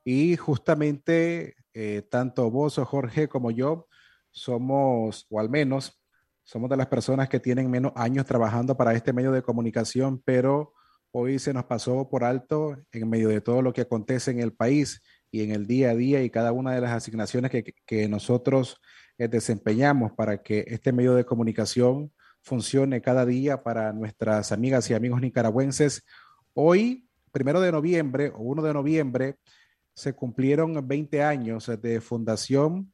Y 0.04 0.36
justamente 0.36 1.56
eh, 1.74 2.04
tanto 2.10 2.52
vos, 2.52 2.76
Jorge, 2.76 3.28
como 3.28 3.50
yo 3.50 3.88
somos, 4.30 5.26
o 5.30 5.40
al 5.40 5.50
menos 5.50 6.00
somos 6.44 6.70
de 6.70 6.78
las 6.78 6.88
personas 6.88 7.30
que 7.30 7.40
tienen 7.40 7.72
menos 7.72 7.94
años 7.96 8.28
trabajando 8.28 8.78
para 8.78 8.94
este 8.94 9.12
medio 9.12 9.32
de 9.32 9.42
comunicación, 9.42 10.22
pero 10.24 10.74
hoy 11.12 11.40
se 11.40 11.54
nos 11.54 11.66
pasó 11.66 12.08
por 12.10 12.24
alto 12.24 12.78
en 12.92 13.10
medio 13.10 13.30
de 13.30 13.42
todo 13.42 13.64
lo 13.64 13.74
que 13.74 13.82
acontece 13.82 14.30
en 14.30 14.40
el 14.40 14.54
país 14.54 15.02
y 15.32 15.44
en 15.44 15.52
el 15.52 15.68
día 15.68 15.92
a 15.92 15.96
día 15.96 16.24
y 16.24 16.30
cada 16.30 16.52
una 16.52 16.74
de 16.74 16.82
las 16.82 16.92
asignaciones 16.92 17.52
que, 17.52 17.74
que 17.86 18.08
nosotros 18.08 18.80
eh, 19.18 19.28
desempeñamos 19.28 20.12
para 20.14 20.42
que 20.42 20.66
este 20.68 20.92
medio 20.92 21.16
de 21.16 21.26
comunicación 21.26 22.12
funcione 22.42 23.02
cada 23.02 23.26
día 23.26 23.64
para 23.64 23.92
nuestras 23.92 24.52
amigas 24.52 24.90
y 24.90 24.94
amigos 24.94 25.22
nicaragüenses. 25.22 26.04
Hoy, 26.54 27.08
primero 27.32 27.60
de 27.60 27.72
noviembre 27.72 28.32
o 28.34 28.40
1 28.40 28.62
de 28.62 28.74
noviembre, 28.74 29.36
se 29.94 30.14
cumplieron 30.14 30.88
20 30.88 31.24
años 31.24 31.70
de 31.82 32.00
fundación 32.00 32.94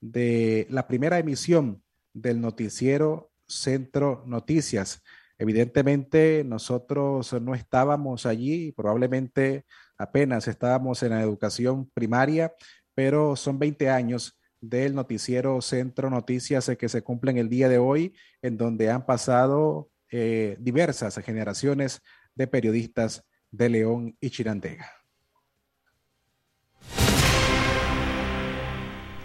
de 0.00 0.66
la 0.68 0.88
primera 0.88 1.18
emisión 1.18 1.82
del 2.12 2.40
noticiero 2.40 3.30
Centro 3.46 4.24
Noticias. 4.26 5.02
Evidentemente 5.38 6.44
nosotros 6.44 7.32
no 7.40 7.54
estábamos 7.54 8.26
allí, 8.26 8.72
probablemente 8.72 9.64
apenas 10.02 10.48
estábamos 10.48 11.02
en 11.02 11.10
la 11.10 11.22
educación 11.22 11.90
primaria, 11.94 12.52
pero 12.94 13.36
son 13.36 13.58
20 13.58 13.88
años 13.88 14.38
del 14.60 14.94
noticiero 14.94 15.60
Centro 15.60 16.10
Noticias 16.10 16.70
que 16.78 16.88
se 16.88 17.02
cumplen 17.02 17.38
el 17.38 17.48
día 17.48 17.68
de 17.68 17.78
hoy, 17.78 18.14
en 18.42 18.56
donde 18.56 18.90
han 18.90 19.06
pasado 19.06 19.90
eh, 20.10 20.56
diversas 20.60 21.16
generaciones 21.18 22.00
de 22.34 22.46
periodistas 22.46 23.24
de 23.50 23.68
León 23.68 24.16
y 24.20 24.30
Chirandega. 24.30 25.01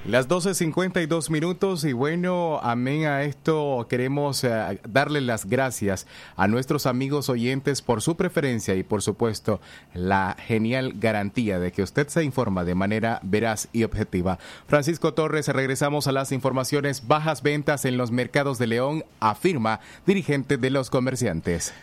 Las 0.08 0.30
12.52 0.30 1.30
minutos 1.30 1.84
y 1.84 1.92
bueno, 1.92 2.62
amén 2.64 3.08
a 3.08 3.24
esto 3.24 3.88
queremos 3.90 4.42
eh, 4.46 4.80
darle 4.88 5.20
las 5.20 5.46
gracias 5.46 6.08
a 6.38 6.48
nuestros 6.48 6.86
amigos 6.86 7.28
oyentes 7.28 7.82
por 7.82 8.02
su 8.02 8.16
preferencia 8.16 8.74
y 8.76 8.84
por 8.84 9.02
supuesto 9.02 9.60
la 9.94 10.38
genial 10.40 10.94
garantía 10.96 11.60
de 11.60 11.74
que 11.74 11.84
usted 11.84 12.08
se 12.08 12.24
informa 12.24 12.64
de 12.64 12.74
manera 12.74 13.20
veraz 13.22 13.68
y 13.74 13.84
objetiva. 13.84 14.40
Francisco 14.66 15.14
Torres, 15.14 15.50
regresamos 15.50 16.08
a 16.08 16.14
las 16.14 16.32
informaciones. 16.32 17.06
Bajas 17.06 17.44
ventas 17.44 17.84
en 17.84 17.98
los 17.98 18.10
mercados 18.10 18.60
de 18.60 18.68
León, 18.68 19.04
afirma 19.20 19.82
dirigente 20.06 20.56
de 20.56 20.70
los 20.70 20.90
comerciantes. 20.90 21.74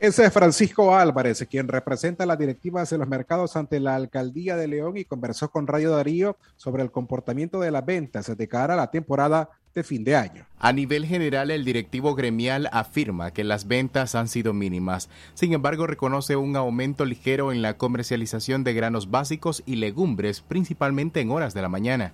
Ese 0.00 0.24
es 0.24 0.32
Francisco 0.32 0.94
Álvarez, 0.94 1.44
quien 1.50 1.66
representa 1.66 2.24
las 2.24 2.38
directivas 2.38 2.88
de 2.88 2.98
los 2.98 3.08
mercados 3.08 3.56
ante 3.56 3.80
la 3.80 3.96
alcaldía 3.96 4.54
de 4.54 4.68
León 4.68 4.96
y 4.96 5.04
conversó 5.04 5.50
con 5.50 5.66
Radio 5.66 5.90
Darío 5.90 6.36
sobre 6.56 6.84
el 6.84 6.92
comportamiento 6.92 7.58
de 7.58 7.72
las 7.72 7.84
ventas 7.84 8.36
de 8.36 8.48
cara 8.48 8.74
a 8.74 8.76
la 8.76 8.92
temporada 8.92 9.50
de 9.74 9.82
fin 9.82 10.04
de 10.04 10.14
año. 10.14 10.46
A 10.60 10.72
nivel 10.72 11.04
general, 11.04 11.50
el 11.50 11.64
directivo 11.64 12.14
gremial 12.14 12.68
afirma 12.70 13.32
que 13.32 13.42
las 13.42 13.66
ventas 13.66 14.14
han 14.14 14.28
sido 14.28 14.54
mínimas. 14.54 15.10
Sin 15.34 15.52
embargo, 15.52 15.88
reconoce 15.88 16.36
un 16.36 16.54
aumento 16.54 17.04
ligero 17.04 17.50
en 17.50 17.60
la 17.60 17.76
comercialización 17.76 18.62
de 18.62 18.74
granos 18.74 19.10
básicos 19.10 19.64
y 19.66 19.76
legumbres, 19.76 20.42
principalmente 20.42 21.20
en 21.20 21.32
horas 21.32 21.54
de 21.54 21.62
la 21.62 21.68
mañana. 21.68 22.12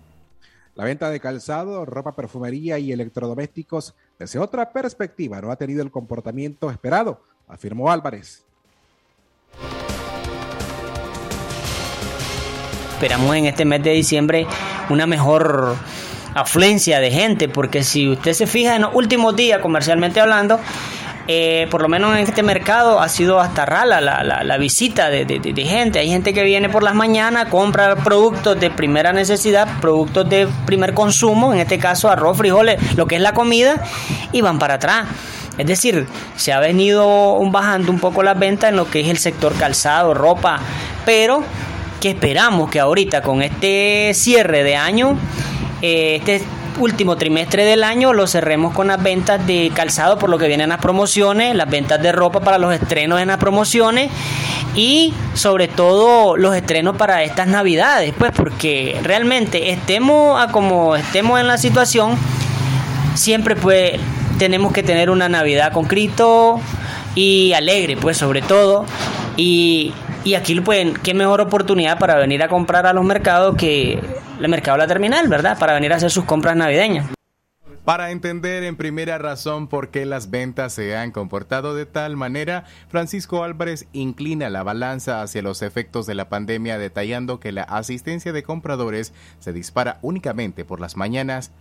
La 0.75 0.85
venta 0.85 1.11
de 1.11 1.21
calzado, 1.21 1.85
ropa, 1.85 2.17
perfumería 2.17 2.79
y 2.79 2.93
electrodomésticos, 2.93 3.95
desde 4.19 4.39
otra 4.39 4.73
perspectiva, 4.73 5.43
no 5.43 5.51
ha 5.51 5.57
tenido 5.57 5.83
el 5.83 5.91
comportamiento 5.91 6.71
esperado 6.71 7.34
afirmó 7.49 7.91
Álvarez. 7.91 8.43
Esperamos 12.95 13.37
en 13.37 13.47
este 13.47 13.65
mes 13.65 13.83
de 13.83 13.91
diciembre 13.91 14.47
una 14.89 15.07
mejor 15.07 15.77
afluencia 16.35 17.01
de 17.01 17.11
gente, 17.11 17.49
porque 17.49 17.83
si 17.83 18.09
usted 18.09 18.33
se 18.33 18.47
fija 18.47 18.77
en 18.77 18.83
los 18.83 18.95
últimos 18.95 19.37
días, 19.37 19.61
comercialmente 19.61 20.21
hablando, 20.21 20.59
eh, 21.27 21.69
por 21.71 21.81
lo 21.81 21.89
menos 21.89 22.17
en 22.17 22.25
este 22.25 22.43
mercado 22.43 23.01
ha 23.01 23.09
sido 23.09 23.41
hasta 23.41 23.65
rala 23.65 24.01
la, 24.01 24.23
la, 24.23 24.59
visita 24.59 25.09
de, 25.09 25.25
de, 25.25 25.39
de, 25.39 25.65
gente. 25.65 25.99
Hay 25.99 26.09
gente 26.09 26.35
que 26.35 26.43
viene 26.43 26.69
por 26.69 26.83
las 26.83 26.95
mañanas, 26.95 27.49
compra 27.49 27.97
productos 27.97 28.61
de 28.61 28.71
primera 28.71 29.13
necesidad, 29.13 29.81
productos 29.81 30.29
de 30.29 30.49
primer 30.67 30.93
consumo, 30.93 31.55
en 31.55 31.61
este 31.61 31.79
caso 31.79 32.11
arroz, 32.11 32.37
frijoles, 32.37 32.97
lo 32.97 33.07
que 33.07 33.17
es 33.17 33.23
la 33.23 33.33
comida, 33.33 33.83
y 34.33 34.43
van 34.43 34.59
para 34.59 34.75
atrás. 34.75 35.07
Es 35.59 35.67
decir, 35.67 36.07
se 36.37 36.53
ha 36.53 36.61
venido 36.61 37.39
bajando 37.51 37.93
un 37.93 38.01
poco 38.01 38.23
las 38.23 38.39
ventas 38.39 38.71
en 38.71 38.77
lo 38.77 38.91
que 38.91 39.01
es 39.01 39.09
el 39.09 39.19
sector 39.19 39.55
calzado, 39.55 40.15
ropa, 40.15 40.59
pero 41.05 41.43
que 42.01 42.11
esperamos 42.11 42.71
que 42.71 42.81
ahorita 42.81 43.23
con 43.23 43.43
este 43.43 44.13
cierre 44.15 44.63
de 44.63 44.77
año, 44.77 45.17
eh, 45.81 46.17
este 46.17 46.43
último 46.79 47.17
trimestre 47.17 47.65
del 47.65 47.85
año 47.85 48.13
lo 48.13 48.27
cerremos 48.27 48.75
con 48.75 48.89
las 48.89 49.03
ventas 49.03 49.47
de 49.47 49.71
calzado 49.75 50.19
por 50.19 50.29
lo 50.29 50.39
que 50.39 50.49
vienen 50.49 50.69
las 50.71 50.81
promociones, 50.81 51.55
las 51.55 51.71
ventas 51.71 52.03
de 52.03 52.13
ropa 52.13 52.41
para 52.41 52.59
los 52.59 52.75
estrenos 52.75 53.21
en 53.21 53.29
las 53.29 53.39
promociones 53.39 54.11
y 54.75 55.15
sobre 55.35 55.69
todo 55.69 56.37
los 56.37 56.55
estrenos 56.57 56.97
para 56.97 57.23
estas 57.23 57.47
navidades, 57.47 58.13
pues 58.19 58.33
porque 58.33 58.99
realmente 59.03 59.71
estemos 59.71 60.41
a 60.43 60.51
como 60.51 60.97
estemos 60.97 61.41
en 61.41 61.47
la 61.47 61.59
situación, 61.59 62.17
siempre 63.15 63.55
pues 63.57 64.01
tenemos 64.39 64.73
que 64.73 64.83
tener 64.83 65.11
una 65.11 65.29
Navidad 65.29 65.73
con 65.73 65.87
Cristo 65.87 66.61
y 67.15 67.53
alegre, 67.53 67.97
pues 67.97 68.17
sobre 68.17 68.43
todo. 68.43 68.85
Y, 69.37 69.93
y 70.25 70.35
aquí, 70.35 70.61
pues, 70.61 70.99
qué 71.03 71.15
mejor 71.15 71.41
oportunidad 71.41 71.99
para 71.99 72.17
venir 72.17 72.43
a 72.43 72.49
comprar 72.49 72.87
a 72.87 72.93
los 72.93 73.05
mercados 73.05 73.57
que 73.57 73.99
el 74.41 74.49
mercado 74.49 74.79
La 74.79 74.87
Terminal, 74.87 75.29
¿verdad? 75.29 75.59
Para 75.59 75.75
venir 75.75 75.93
a 75.93 75.97
hacer 75.97 76.11
sus 76.11 76.25
compras 76.25 76.57
navideñas. 76.57 77.07
Para 77.85 78.13
entender 78.13 78.65
en 78.65 78.77
primera 78.77 79.19
razón 79.19 79.69
por 79.69 79.91
qué 79.91 80.07
las 80.07 80.31
ventas 80.31 80.73
se 80.73 80.97
han 80.97 81.11
comportado 81.11 81.75
de 81.75 81.85
tal 81.85 82.17
manera, 82.17 82.65
Francisco 82.89 83.45
Álvarez 83.45 83.89
inclina 83.93 84.49
la 84.49 84.63
balanza 84.63 85.21
hacia 85.21 85.43
los 85.43 85.61
efectos 85.61 86.07
de 86.07 86.15
la 86.15 86.31
pandemia, 86.31 86.79
detallando 86.79 87.41
que 87.41 87.53
la 87.53 87.65
asistencia 87.65 88.33
de 88.33 88.43
compradores 88.43 89.13
se 89.39 89.53
dispara 89.53 89.99
únicamente 90.01 90.65
por 90.65 90.81
las 90.81 90.97
mañanas 90.97 91.53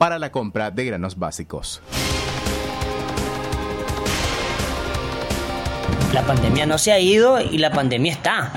para 0.00 0.18
la 0.18 0.32
compra 0.32 0.70
de 0.70 0.86
granos 0.86 1.18
básicos. 1.18 1.82
La 6.14 6.22
pandemia 6.22 6.64
no 6.64 6.78
se 6.78 6.90
ha 6.92 6.98
ido 6.98 7.38
y 7.38 7.58
la 7.58 7.70
pandemia 7.70 8.10
está. 8.10 8.50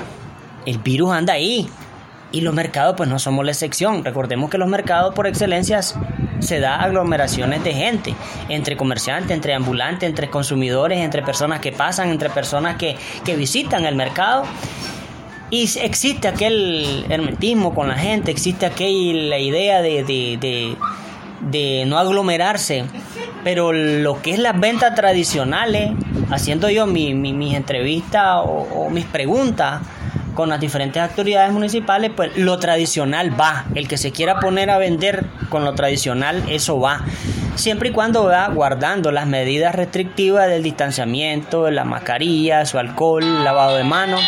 El 0.66 0.78
virus 0.78 1.12
anda 1.12 1.34
ahí. 1.34 1.68
Y 2.32 2.40
los 2.40 2.54
mercados 2.54 2.96
pues 2.96 3.10
no 3.10 3.20
somos 3.20 3.44
la 3.44 3.52
excepción. 3.52 4.06
Recordemos 4.06 4.50
que 4.50 4.58
los 4.58 4.70
mercados 4.70 5.14
por 5.14 5.28
excelencia 5.28 5.82
se 5.82 6.60
da 6.62 6.82
aglomeraciones 6.82 7.62
de 7.66 7.74
gente, 7.74 8.16
entre 8.48 8.78
comerciantes, 8.78 9.32
entre 9.32 9.54
ambulantes, 9.54 10.08
entre 10.08 10.30
consumidores, 10.30 11.00
entre 11.00 11.24
personas 11.24 11.60
que 11.60 11.74
pasan, 11.74 12.08
entre 12.08 12.30
personas 12.30 12.78
que, 12.78 12.96
que 13.26 13.36
visitan 13.36 13.84
el 13.84 13.98
mercado. 13.98 14.46
Y 15.50 15.70
existe 15.82 16.30
aquel 16.30 17.06
hermetismo 17.10 17.76
con 17.76 17.90
la 17.90 17.96
gente, 17.96 18.32
existe 18.32 18.66
aquella 18.66 19.38
idea 19.38 19.82
de, 19.82 20.78
de 21.42 21.86
no 21.86 21.98
aglomerarse. 21.98 22.86
Pero 23.44 23.74
lo 23.74 24.22
que 24.22 24.32
es 24.32 24.40
las 24.40 24.60
ventas 24.60 24.96
tradicionales, 24.96 25.92
haciendo 26.32 26.70
yo 26.70 26.88
mi, 26.88 27.14
mi, 27.14 27.34
mis 27.34 27.56
entrevistas 27.56 28.42
o, 28.46 28.90
mis 28.90 29.06
preguntas, 29.06 29.82
con 30.34 30.50
las 30.50 30.60
diferentes 30.60 31.02
autoridades 31.02 31.52
municipales, 31.52 32.12
pues 32.16 32.36
lo 32.38 32.58
tradicional 32.58 33.40
va. 33.40 33.66
El 33.76 33.88
que 33.88 33.98
se 33.98 34.12
quiera 34.12 34.40
poner 34.40 34.70
a 34.70 34.78
vender 34.78 35.26
con 35.50 35.64
lo 35.64 35.76
tradicional, 35.76 36.44
eso 36.50 36.80
va. 36.80 37.02
Siempre 37.56 37.90
y 37.90 37.92
cuando 37.92 38.24
va 38.26 38.48
guardando 38.48 39.12
las 39.12 39.28
medidas 39.28 39.76
restrictivas 39.76 40.48
del 40.48 40.64
distanciamiento, 40.64 41.70
la 41.70 41.84
mascarilla, 41.84 42.66
su 42.66 42.80
alcohol, 42.80 43.44
lavado 43.44 43.76
de 43.76 43.84
manos. 43.84 44.22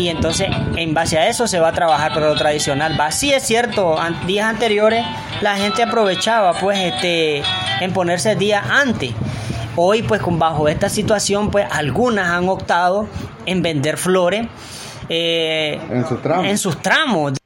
Y 0.00 0.08
entonces, 0.08 0.48
en 0.76 0.94
base 0.94 1.18
a 1.18 1.28
eso 1.28 1.46
se 1.46 1.60
va 1.60 1.68
a 1.68 1.72
trabajar, 1.72 2.12
pero 2.14 2.30
lo 2.30 2.34
tradicional 2.34 2.98
va. 2.98 3.10
Sí 3.10 3.34
es 3.34 3.42
cierto, 3.42 3.98
días 4.26 4.46
anteriores 4.46 5.04
la 5.42 5.56
gente 5.56 5.82
aprovechaba, 5.82 6.54
pues, 6.54 6.78
este, 6.78 7.42
en 7.82 7.92
ponerse 7.92 8.34
días 8.34 8.64
antes. 8.66 9.12
Hoy, 9.76 10.02
pues, 10.02 10.22
con 10.22 10.38
bajo 10.38 10.68
esta 10.68 10.88
situación, 10.88 11.50
pues, 11.50 11.66
algunas 11.70 12.30
han 12.30 12.48
optado 12.48 13.08
en 13.44 13.60
vender 13.60 13.98
flores 13.98 14.46
eh, 15.10 15.78
en, 15.90 16.06
sus 16.06 16.22
tramos. 16.22 16.46
en 16.46 16.56
sus 16.56 16.80
tramos. 16.80 17.39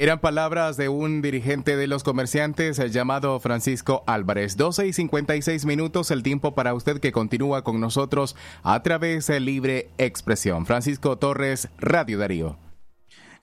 Eran 0.00 0.20
palabras 0.20 0.76
de 0.76 0.88
un 0.88 1.22
dirigente 1.22 1.76
de 1.76 1.88
los 1.88 2.04
comerciantes 2.04 2.78
llamado 2.92 3.40
Francisco 3.40 4.04
Álvarez. 4.06 4.56
12 4.56 4.86
y 4.86 4.92
56 4.92 5.64
minutos 5.64 6.12
el 6.12 6.22
tiempo 6.22 6.54
para 6.54 6.72
usted 6.72 7.00
que 7.00 7.10
continúa 7.10 7.64
con 7.64 7.80
nosotros 7.80 8.36
a 8.62 8.80
través 8.84 9.26
de 9.26 9.40
Libre 9.40 9.90
Expresión. 9.98 10.66
Francisco 10.66 11.18
Torres, 11.18 11.68
Radio 11.78 12.16
Darío. 12.16 12.60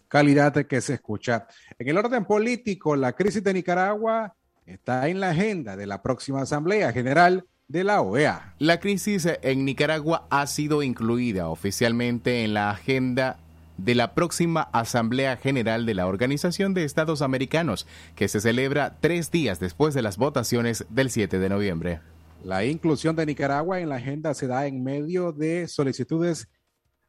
Calidad 0.08 0.54
que 0.65 0.80
se 0.80 0.94
escucha. 0.94 1.46
En 1.78 1.89
el 1.89 1.98
orden 1.98 2.24
político, 2.24 2.96
la 2.96 3.12
crisis 3.12 3.44
de 3.44 3.54
Nicaragua 3.54 4.34
está 4.65 5.10
en 5.10 5.20
la 5.20 5.32
agenda 5.32 5.76
de 5.76 5.88
la 5.88 6.02
próxima 6.02 6.44
Asamblea 6.44 6.94
General 6.94 7.44
de 7.68 7.84
la 7.84 8.00
OEA. 8.00 8.56
La 8.60 8.80
crisis 8.80 9.28
en 9.41 9.65
Nicaragua 9.65 10.26
ha 10.30 10.48
sido 10.48 10.84
incluida 10.84 11.50
oficialmente 11.50 12.46
en 12.46 12.54
la 12.54 12.70
agenda 12.70 13.39
de 13.78 13.96
la 13.96 14.14
próxima 14.14 14.62
Asamblea 14.74 15.38
General 15.38 15.86
de 15.86 15.94
la 15.94 16.08
Organización 16.08 16.74
de 16.74 16.84
Estados 16.84 17.22
Americanos, 17.22 17.88
que 18.16 18.28
se 18.28 18.42
celebra 18.42 18.98
tres 19.00 19.32
días 19.32 19.60
después 19.60 19.94
de 19.94 20.02
las 20.02 20.18
votaciones 20.18 20.86
del 20.90 21.10
7 21.10 21.40
de 21.40 21.50
noviembre. 21.50 22.00
La 22.44 22.64
inclusión 22.66 23.16
de 23.16 23.26
Nicaragua 23.26 23.80
en 23.80 23.90
la 23.90 23.96
agenda 23.96 24.34
se 24.34 24.48
da 24.48 24.68
en 24.68 24.84
medio 24.84 25.32
de 25.32 25.68
solicitudes 25.68 26.48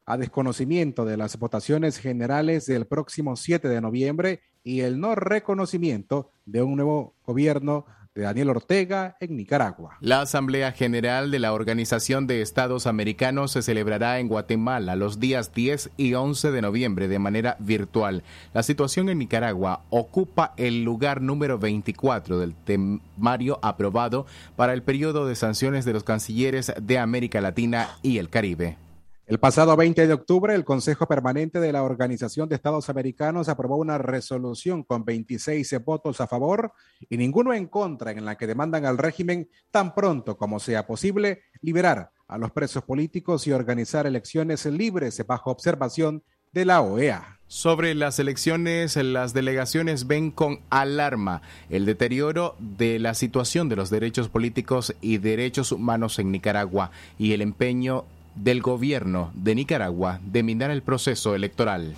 a 0.07 0.17
desconocimiento 0.17 1.05
de 1.05 1.17
las 1.17 1.37
votaciones 1.39 1.99
generales 1.99 2.67
del 2.67 2.87
próximo 2.87 3.37
7 3.37 3.69
de 3.69 3.81
noviembre 3.81 4.41
y 4.63 4.81
el 4.81 5.01
no 5.01 5.15
reconocimiento 5.15 6.31
de 6.47 6.63
un 6.63 6.77
nuevo 6.77 7.15
gobierno 7.25 7.87
de 8.17 8.23
Daniel 8.23 8.51
Ortega 8.51 9.17
en 9.21 9.37
Nicaragua. 9.37 9.99
La 10.01 10.23
Asamblea 10.23 10.73
General 10.73 11.31
de 11.31 11.39
la 11.39 11.53
Organización 11.53 12.27
de 12.27 12.41
Estados 12.41 12.87
Americanos 12.87 13.53
se 13.53 13.63
celebrará 13.63 14.19
en 14.19 14.29
Guatemala 14.29 14.97
los 14.97 15.21
días 15.21 15.53
10 15.55 15.91
y 15.99 16.15
11 16.15 16.51
de 16.51 16.63
noviembre 16.63 17.09
de 17.09 17.19
manera 17.19 17.57
virtual. 17.61 18.25
La 18.55 18.63
situación 18.63 19.11
en 19.11 19.19
Nicaragua 19.19 19.83
ocupa 19.91 20.55
el 20.57 20.83
lugar 20.83 21.21
número 21.21 21.59
24 21.59 22.39
del 22.39 22.55
temario 22.55 23.59
aprobado 23.63 24.27
para 24.57 24.73
el 24.73 24.83
periodo 24.83 25.27
de 25.27 25.37
sanciones 25.37 25.85
de 25.85 25.93
los 25.93 26.03
cancilleres 26.03 26.73
de 26.81 26.99
América 26.99 27.41
Latina 27.43 27.91
y 28.03 28.17
el 28.19 28.31
Caribe. 28.31 28.86
El 29.27 29.41
pasado 29.41 29.77
20 29.77 30.07
de 30.07 30.15
octubre, 30.15 30.55
el 30.55 30.65
Consejo 30.65 31.09
Permanente 31.09 31.59
de 31.59 31.73
la 31.73 31.83
Organización 31.83 32.49
de 32.49 32.55
Estados 32.55 32.89
Americanos 32.89 33.49
aprobó 33.49 33.75
una 33.75 33.99
resolución 33.99 34.85
con 34.85 35.05
26 35.05 35.85
votos 35.85 36.21
a 36.21 36.29
favor 36.29 36.73
y 37.11 37.17
ninguno 37.17 37.53
en 37.53 37.67
contra 37.67 38.13
en 38.13 38.25
la 38.25 38.37
que 38.37 38.47
demandan 38.47 38.85
al 38.85 38.99
régimen 38.99 39.51
tan 39.73 39.97
pronto 39.97 40.37
como 40.37 40.61
sea 40.61 40.87
posible 40.87 41.43
liberar 41.61 42.13
a 42.29 42.39
los 42.39 42.53
presos 42.53 42.85
políticos 42.85 43.49
y 43.49 43.53
organizar 43.53 44.07
elecciones 44.07 44.65
libres 44.65 45.21
bajo 45.27 45.51
observación 45.51 46.23
de 46.53 46.65
la 46.65 46.81
OEA. 46.81 47.41
Sobre 47.49 47.97
las 47.97 48.21
elecciones, 48.21 48.95
las 48.95 49.35
delegaciones 49.35 50.07
ven 50.07 50.31
con 50.31 50.61
alarma 50.71 51.43
el 51.69 51.85
deterioro 51.85 52.55
de 52.61 53.01
la 53.01 53.15
situación 53.15 53.69
de 53.69 53.77
los 53.77 53.91
derechos 53.91 54.29
políticos 54.29 54.95
y 55.01 55.19
derechos 55.19 55.73
humanos 55.73 56.21
en 56.21 56.31
Nicaragua 56.31 56.93
y 57.19 57.33
el 57.33 57.43
empeño 57.43 58.05
del 58.37 58.63
gobierno 58.63 59.33
de 59.35 59.55
Nicaragua 59.55 60.21
de 60.25 60.43
minar 60.43 60.71
el 60.71 60.83
proceso 60.83 61.35
electoral. 61.35 61.95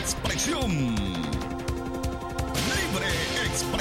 Expresión. 0.00 0.94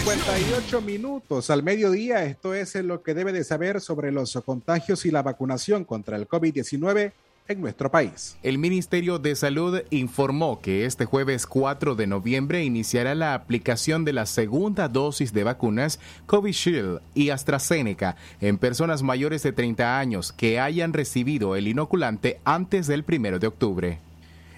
58 0.03 0.81
minutos 0.81 1.49
al 1.49 1.63
mediodía, 1.63 2.25
esto 2.25 2.53
es 2.53 2.75
lo 2.75 3.01
que 3.01 3.13
debe 3.13 3.31
de 3.31 3.43
saber 3.43 3.79
sobre 3.79 4.11
los 4.11 4.33
contagios 4.45 5.05
y 5.05 5.11
la 5.11 5.23
vacunación 5.23 5.85
contra 5.85 6.17
el 6.17 6.27
COVID-19 6.27 7.13
en 7.47 7.61
nuestro 7.61 7.91
país. 7.91 8.37
El 8.43 8.57
Ministerio 8.57 9.19
de 9.19 9.35
Salud 9.35 9.81
informó 9.89 10.61
que 10.61 10.85
este 10.85 11.05
jueves 11.05 11.45
4 11.45 11.95
de 11.95 12.07
noviembre 12.07 12.63
iniciará 12.63 13.15
la 13.15 13.33
aplicación 13.33 14.05
de 14.05 14.13
la 14.13 14.25
segunda 14.25 14.87
dosis 14.87 15.33
de 15.33 15.43
vacunas 15.43 15.99
Covishield 16.25 17.01
y 17.13 17.29
AstraZeneca 17.29 18.15
en 18.39 18.57
personas 18.57 19.03
mayores 19.03 19.43
de 19.43 19.51
30 19.51 19.99
años 19.99 20.31
que 20.31 20.59
hayan 20.59 20.93
recibido 20.93 21.55
el 21.55 21.67
inoculante 21.67 22.39
antes 22.45 22.87
del 22.87 23.03
1 23.07 23.39
de 23.39 23.47
octubre. 23.47 23.99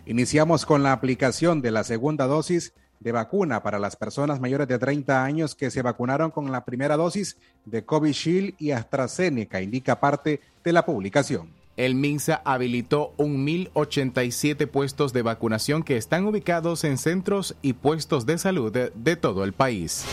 Iniciamos 0.06 0.66
con 0.66 0.84
la 0.84 0.92
aplicación 0.92 1.62
de 1.62 1.72
la 1.72 1.84
segunda 1.84 2.28
dosis 2.28 2.74
de 3.00 3.12
vacuna 3.12 3.64
para 3.64 3.80
las 3.80 3.96
personas 3.96 4.40
mayores 4.40 4.68
de 4.68 4.80
30 4.80 5.24
años 5.24 5.56
que 5.56 5.72
se 5.72 5.82
vacunaron 5.82 6.32
con 6.32 6.52
la 6.52 6.64
primera 6.64 6.96
dosis 6.96 7.38
de 7.66 7.84
Covishield 7.84 8.56
y 8.60 8.72
AstraZeneca, 8.72 9.62
indica 9.62 10.00
parte 10.00 10.42
de 10.64 10.74
la 10.74 10.86
publicación. 10.86 11.65
El 11.78 11.96
MINSA 11.96 12.42
habilitó 12.46 13.14
1.087 13.18 14.66
puestos 14.68 15.12
de 15.12 15.22
vacunación 15.24 15.84
que 15.84 15.98
están 15.98 16.26
ubicados 16.26 16.86
en 16.86 16.98
centros 16.98 17.56
y 17.62 17.74
puestos 17.74 18.26
de 18.26 18.38
salud 18.38 18.72
de, 18.72 19.16
todo 19.18 19.44
el 19.44 19.52
país. 19.52 20.06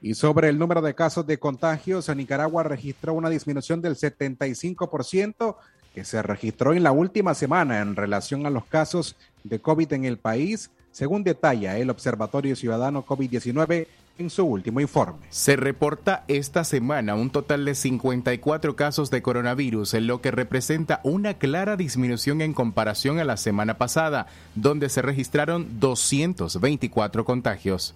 Y 0.00 0.14
sobre 0.14 0.48
el 0.48 0.58
número 0.58 0.80
de 0.80 0.94
casos 0.94 1.26
de 1.26 1.38
contagios, 1.38 2.08
Nicaragua 2.08 2.62
registró 2.62 3.12
una 3.12 3.28
disminución 3.28 3.82
del 3.82 3.96
75% 3.96 5.56
que 5.94 6.04
se 6.04 6.22
registró 6.22 6.72
en 6.72 6.82
la 6.82 6.92
última 6.92 7.34
semana 7.34 7.80
en 7.80 7.96
relación 7.96 8.46
a 8.46 8.50
los 8.50 8.64
casos 8.64 9.14
de 9.44 9.60
COVID 9.60 9.92
en 9.92 10.06
el 10.06 10.16
país, 10.16 10.70
según 10.90 11.22
detalla 11.22 11.76
el 11.76 11.90
Observatorio 11.90 12.56
Ciudadano 12.56 13.04
COVID-19 13.04 13.86
en 14.18 14.30
su 14.30 14.44
último 14.44 14.80
informe. 14.80 15.26
Se 15.30 15.56
reporta 15.56 16.24
esta 16.28 16.64
semana 16.64 17.14
un 17.14 17.30
total 17.30 17.64
de 17.64 17.74
54 17.74 18.76
casos 18.76 19.10
de 19.10 19.22
coronavirus, 19.22 19.94
en 19.94 20.06
lo 20.06 20.20
que 20.20 20.30
representa 20.30 21.00
una 21.02 21.34
clara 21.34 21.76
disminución 21.76 22.40
en 22.40 22.52
comparación 22.52 23.18
a 23.18 23.24
la 23.24 23.36
semana 23.36 23.78
pasada, 23.78 24.26
donde 24.54 24.88
se 24.88 25.02
registraron 25.02 25.80
224 25.80 27.24
contagios. 27.24 27.94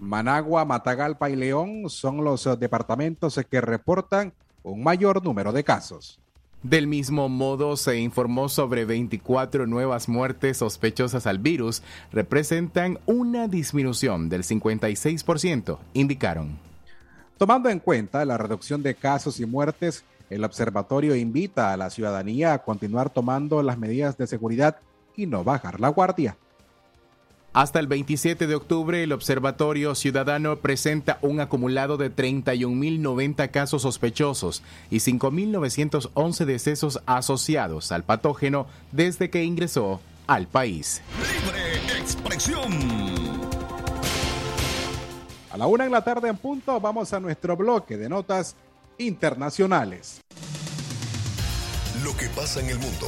Managua, 0.00 0.64
Matagalpa 0.64 1.30
y 1.30 1.36
León 1.36 1.88
son 1.88 2.24
los 2.24 2.48
departamentos 2.58 3.40
que 3.48 3.60
reportan 3.60 4.32
un 4.62 4.82
mayor 4.82 5.22
número 5.22 5.52
de 5.52 5.64
casos. 5.64 6.18
Del 6.64 6.86
mismo 6.86 7.28
modo, 7.28 7.76
se 7.76 7.98
informó 7.98 8.48
sobre 8.48 8.86
24 8.86 9.66
nuevas 9.66 10.08
muertes 10.08 10.56
sospechosas 10.56 11.26
al 11.26 11.38
virus, 11.38 11.82
representan 12.10 12.98
una 13.04 13.48
disminución 13.48 14.30
del 14.30 14.44
56%, 14.44 15.78
indicaron. 15.92 16.58
Tomando 17.36 17.68
en 17.68 17.80
cuenta 17.80 18.24
la 18.24 18.38
reducción 18.38 18.82
de 18.82 18.94
casos 18.94 19.40
y 19.40 19.44
muertes, 19.44 20.06
el 20.30 20.42
observatorio 20.42 21.14
invita 21.14 21.70
a 21.70 21.76
la 21.76 21.90
ciudadanía 21.90 22.54
a 22.54 22.62
continuar 22.62 23.10
tomando 23.10 23.62
las 23.62 23.76
medidas 23.76 24.16
de 24.16 24.26
seguridad 24.26 24.78
y 25.14 25.26
no 25.26 25.44
bajar 25.44 25.80
la 25.80 25.90
guardia. 25.90 26.38
Hasta 27.54 27.78
el 27.78 27.86
27 27.86 28.48
de 28.48 28.54
octubre, 28.56 29.04
el 29.04 29.12
Observatorio 29.12 29.94
Ciudadano 29.94 30.56
presenta 30.56 31.18
un 31.22 31.38
acumulado 31.38 31.96
de 31.96 32.12
31.090 32.12 33.48
casos 33.52 33.82
sospechosos 33.82 34.64
y 34.90 34.96
5.911 34.96 36.44
decesos 36.46 37.00
asociados 37.06 37.92
al 37.92 38.02
patógeno 38.02 38.66
desde 38.90 39.30
que 39.30 39.44
ingresó 39.44 40.00
al 40.26 40.48
país. 40.48 41.00
Libre 41.16 42.00
expresión. 42.00 42.72
A 45.52 45.56
la 45.56 45.68
una 45.68 45.84
en 45.84 45.92
la 45.92 46.02
tarde 46.02 46.30
en 46.30 46.36
punto, 46.36 46.80
vamos 46.80 47.12
a 47.12 47.20
nuestro 47.20 47.56
bloque 47.56 47.96
de 47.96 48.08
notas 48.08 48.56
internacionales. 48.98 50.22
Lo 52.02 52.16
que 52.16 52.28
pasa 52.30 52.58
en 52.58 52.70
el 52.70 52.78
mundo, 52.80 53.06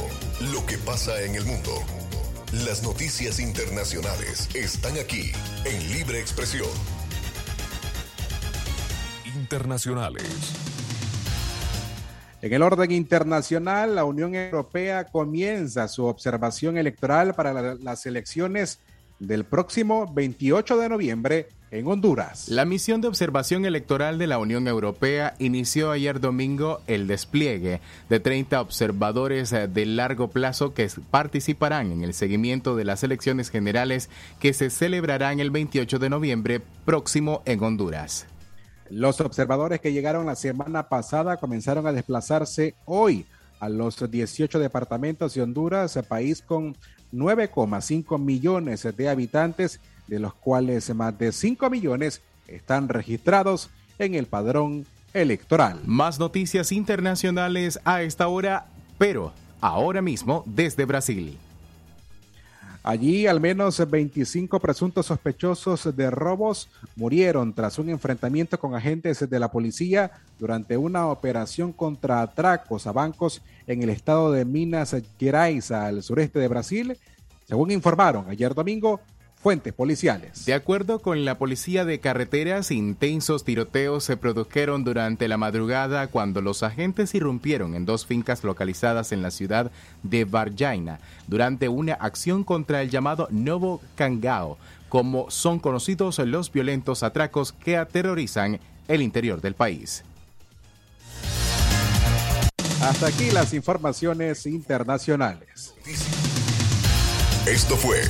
lo 0.53 0.65
que 0.65 0.77
pasa 0.77 1.21
en 1.21 1.35
el 1.35 1.43
mundo. 1.43 1.73
Las 2.53 2.81
noticias 2.81 3.39
internacionales 3.39 4.47
están 4.55 4.97
aquí 4.97 5.31
en 5.65 5.91
Libre 5.91 6.19
Expresión. 6.19 6.69
Internacionales. 9.25 10.23
En 12.41 12.53
el 12.53 12.61
orden 12.61 12.91
internacional, 12.91 13.95
la 13.95 14.05
Unión 14.05 14.33
Europea 14.33 15.05
comienza 15.05 15.87
su 15.89 16.05
observación 16.05 16.77
electoral 16.77 17.33
para 17.35 17.51
la- 17.51 17.75
las 17.75 18.05
elecciones 18.05 18.79
del 19.19 19.45
próximo 19.45 20.11
28 20.13 20.77
de 20.77 20.89
noviembre 20.89 21.47
en 21.71 21.87
Honduras. 21.87 22.47
La 22.47 22.65
misión 22.65 23.01
de 23.01 23.07
observación 23.07 23.65
electoral 23.65 24.17
de 24.17 24.27
la 24.27 24.37
Unión 24.37 24.67
Europea 24.67 25.35
inició 25.39 25.91
ayer 25.91 26.19
domingo 26.19 26.79
el 26.87 27.07
despliegue 27.07 27.81
de 28.09 28.19
30 28.19 28.61
observadores 28.61 29.51
eh, 29.51 29.67
de 29.67 29.85
largo 29.85 30.29
plazo 30.29 30.73
que 30.73 30.89
participarán 31.11 31.91
en 31.91 32.03
el 32.03 32.13
seguimiento 32.13 32.75
de 32.75 32.85
las 32.85 33.03
elecciones 33.03 33.49
generales 33.49 34.09
que 34.39 34.53
se 34.53 34.69
celebrarán 34.69 35.39
el 35.39 35.51
28 35.51 35.99
de 35.99 36.09
noviembre 36.09 36.61
próximo 36.85 37.41
en 37.45 37.61
Honduras. 37.61 38.27
Los 38.89 39.19
observadores 39.19 39.81
que 39.81 39.91
llegaron 39.91 40.25
la 40.25 40.35
semana 40.35 40.87
pasada 40.87 41.37
comenzaron 41.37 41.87
a 41.87 41.91
desplazarse 41.91 42.75
hoy 42.85 43.25
a 43.59 43.67
los 43.69 44.09
18 44.09 44.59
departamentos 44.59 45.33
de 45.33 45.41
Honduras, 45.41 45.99
país 46.07 46.41
con 46.41 46.77
9,5 47.13 48.19
millones 48.19 48.87
de 48.95 49.09
habitantes, 49.09 49.79
de 50.07 50.19
los 50.19 50.33
cuales 50.33 50.93
más 50.93 51.17
de 51.17 51.31
5 51.31 51.69
millones 51.69 52.21
están 52.47 52.89
registrados 52.89 53.69
en 53.99 54.15
el 54.15 54.25
padrón 54.25 54.85
electoral. 55.13 55.81
Más 55.85 56.19
noticias 56.19 56.71
internacionales 56.71 57.79
a 57.83 58.01
esta 58.01 58.27
hora, 58.27 58.67
pero 58.97 59.33
ahora 59.61 60.01
mismo 60.01 60.43
desde 60.45 60.85
Brasil. 60.85 61.37
Allí 62.87 63.27
al 63.27 63.41
menos 63.41 63.85
25 63.85 64.61
presuntos 64.61 65.07
sospechosos 65.07 65.93
de 65.93 66.09
robos 66.09 66.69
murieron 66.95 67.51
tras 67.51 67.79
un 67.79 67.89
enfrentamiento 67.89 68.57
con 68.57 68.75
agentes 68.75 69.29
de 69.29 69.39
la 69.39 69.51
policía 69.51 70.09
durante 70.39 70.77
una 70.77 71.07
operación 71.07 71.73
contra 71.73 72.21
atracos 72.21 72.87
a 72.87 72.93
bancos 72.93 73.41
en 73.67 73.83
el 73.83 73.89
estado 73.89 74.31
de 74.31 74.45
Minas 74.45 74.95
Gerais 75.19 75.69
al 75.69 76.01
sureste 76.01 76.39
de 76.39 76.47
Brasil, 76.47 76.97
según 77.45 77.71
informaron 77.71 78.29
ayer 78.29 78.53
domingo 78.55 79.01
fuentes 79.41 79.73
policiales. 79.73 80.45
De 80.45 80.53
acuerdo 80.53 80.99
con 80.99 81.23
la 81.23 81.37
policía 81.37 81.85
de 81.85 81.99
carreteras, 81.99 82.71
intensos 82.71 83.43
tiroteos 83.43 84.03
se 84.03 84.17
produjeron 84.17 84.83
durante 84.83 85.27
la 85.27 85.37
madrugada 85.37 86.07
cuando 86.07 86.41
los 86.41 86.63
agentes 86.63 87.13
irrumpieron 87.15 87.75
en 87.75 87.85
dos 87.85 88.05
fincas 88.05 88.43
localizadas 88.43 89.11
en 89.11 89.21
la 89.21 89.31
ciudad 89.31 89.71
de 90.03 90.25
Varjaina 90.25 90.99
durante 91.27 91.69
una 91.69 91.93
acción 91.93 92.43
contra 92.43 92.81
el 92.81 92.89
llamado 92.89 93.27
Novo 93.31 93.81
Cangao, 93.95 94.57
como 94.89 95.29
son 95.29 95.59
conocidos 95.59 96.19
los 96.19 96.51
violentos 96.51 97.03
atracos 97.03 97.53
que 97.53 97.77
aterrorizan 97.77 98.59
el 98.87 99.01
interior 99.01 99.41
del 99.41 99.53
país. 99.53 100.03
Hasta 102.81 103.07
aquí 103.07 103.31
las 103.31 103.53
informaciones 103.53 104.45
internacionales. 104.45 105.73
Esto 107.45 107.75
fue 107.75 108.01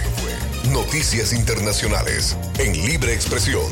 Noticias 0.71 1.33
Internacionales 1.33 2.37
en 2.59 2.73
Libre 2.73 3.13
Expresión. 3.13 3.63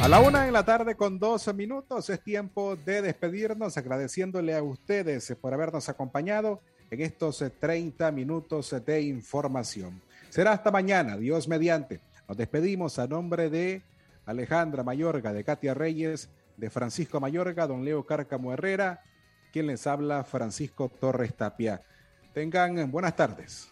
A 0.00 0.08
la 0.08 0.20
una 0.20 0.46
en 0.46 0.52
la 0.52 0.64
tarde 0.64 0.94
con 0.96 1.18
12 1.18 1.52
minutos 1.52 2.08
es 2.08 2.22
tiempo 2.22 2.76
de 2.76 3.02
despedirnos 3.02 3.76
agradeciéndole 3.76 4.54
a 4.54 4.62
ustedes 4.62 5.36
por 5.40 5.52
habernos 5.52 5.88
acompañado 5.88 6.60
en 6.90 7.02
estos 7.02 7.44
30 7.60 8.10
minutos 8.10 8.74
de 8.84 9.02
información. 9.02 10.00
Será 10.30 10.52
hasta 10.52 10.70
mañana, 10.70 11.16
Dios 11.16 11.46
mediante. 11.46 12.00
Nos 12.26 12.36
despedimos 12.36 12.98
a 12.98 13.06
nombre 13.06 13.50
de 13.50 13.82
Alejandra 14.26 14.82
Mayorga, 14.82 15.32
de 15.32 15.44
Katia 15.44 15.74
Reyes, 15.74 16.30
de 16.56 16.70
Francisco 16.70 17.20
Mayorga, 17.20 17.66
don 17.66 17.84
Leo 17.84 18.06
Cárcamo 18.06 18.52
Herrera, 18.52 19.02
quien 19.52 19.66
les 19.66 19.86
habla 19.86 20.24
Francisco 20.24 20.88
Torres 20.88 21.34
Tapia. 21.34 21.82
Tengan 22.32 22.90
buenas 22.90 23.16
tardes. 23.16 23.71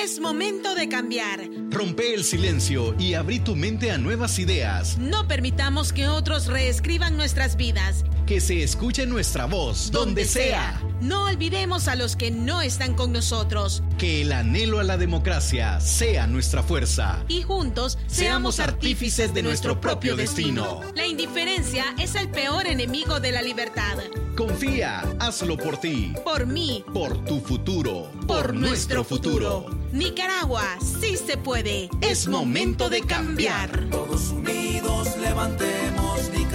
Es 0.00 0.20
momento 0.20 0.76
de 0.76 0.88
cambiar. 0.88 1.40
Rompe 1.68 2.14
el 2.14 2.22
silencio 2.22 2.94
y 2.96 3.14
abrí 3.14 3.40
tu 3.40 3.56
mente 3.56 3.90
a 3.90 3.98
nuevas 3.98 4.38
ideas. 4.38 4.98
No 4.98 5.26
permitamos 5.26 5.92
que 5.92 6.06
otros 6.06 6.46
reescriban 6.46 7.16
nuestras 7.16 7.56
vidas. 7.56 8.04
Que 8.24 8.40
se 8.40 8.62
escuche 8.62 9.04
nuestra 9.04 9.46
voz 9.46 9.90
donde 9.90 10.26
sea. 10.26 10.80
No 11.00 11.24
olvidemos 11.24 11.88
a 11.88 11.96
los 11.96 12.14
que 12.14 12.30
no 12.30 12.62
están 12.62 12.94
con 12.94 13.10
nosotros. 13.10 13.82
Que 13.98 14.22
el 14.22 14.30
anhelo 14.30 14.78
a 14.78 14.84
la 14.84 14.96
democracia 14.96 15.80
sea 15.80 16.28
nuestra 16.28 16.62
fuerza. 16.62 17.24
Y 17.26 17.42
juntos 17.42 17.98
seamos 18.06 18.60
artífices 18.60 19.34
de 19.34 19.42
nuestro 19.42 19.80
propio 19.80 20.14
destino. 20.14 20.82
La 20.94 21.08
indiferencia 21.08 21.84
es 21.98 22.14
el 22.14 22.28
peor 22.28 22.68
enemigo 22.68 23.18
de 23.18 23.32
la 23.32 23.42
libertad. 23.42 23.98
Confía, 24.36 25.00
hazlo 25.18 25.56
por 25.58 25.76
ti. 25.76 26.14
Por 26.24 26.46
mí. 26.46 26.82
Por 26.94 27.22
tu 27.24 27.38
futuro. 27.40 28.10
Por 28.26 28.54
nuestro 28.54 29.04
futuro. 29.04 29.66
Nicaragua, 29.92 30.62
sí 30.80 31.18
se 31.18 31.36
puede. 31.36 31.90
Es 32.00 32.26
momento 32.28 32.88
de 32.88 33.02
cambiar. 33.02 33.90
Todos 33.90 34.30
unidos 34.30 35.16
levantemos 35.18 36.30
Nicaragua. 36.30 36.52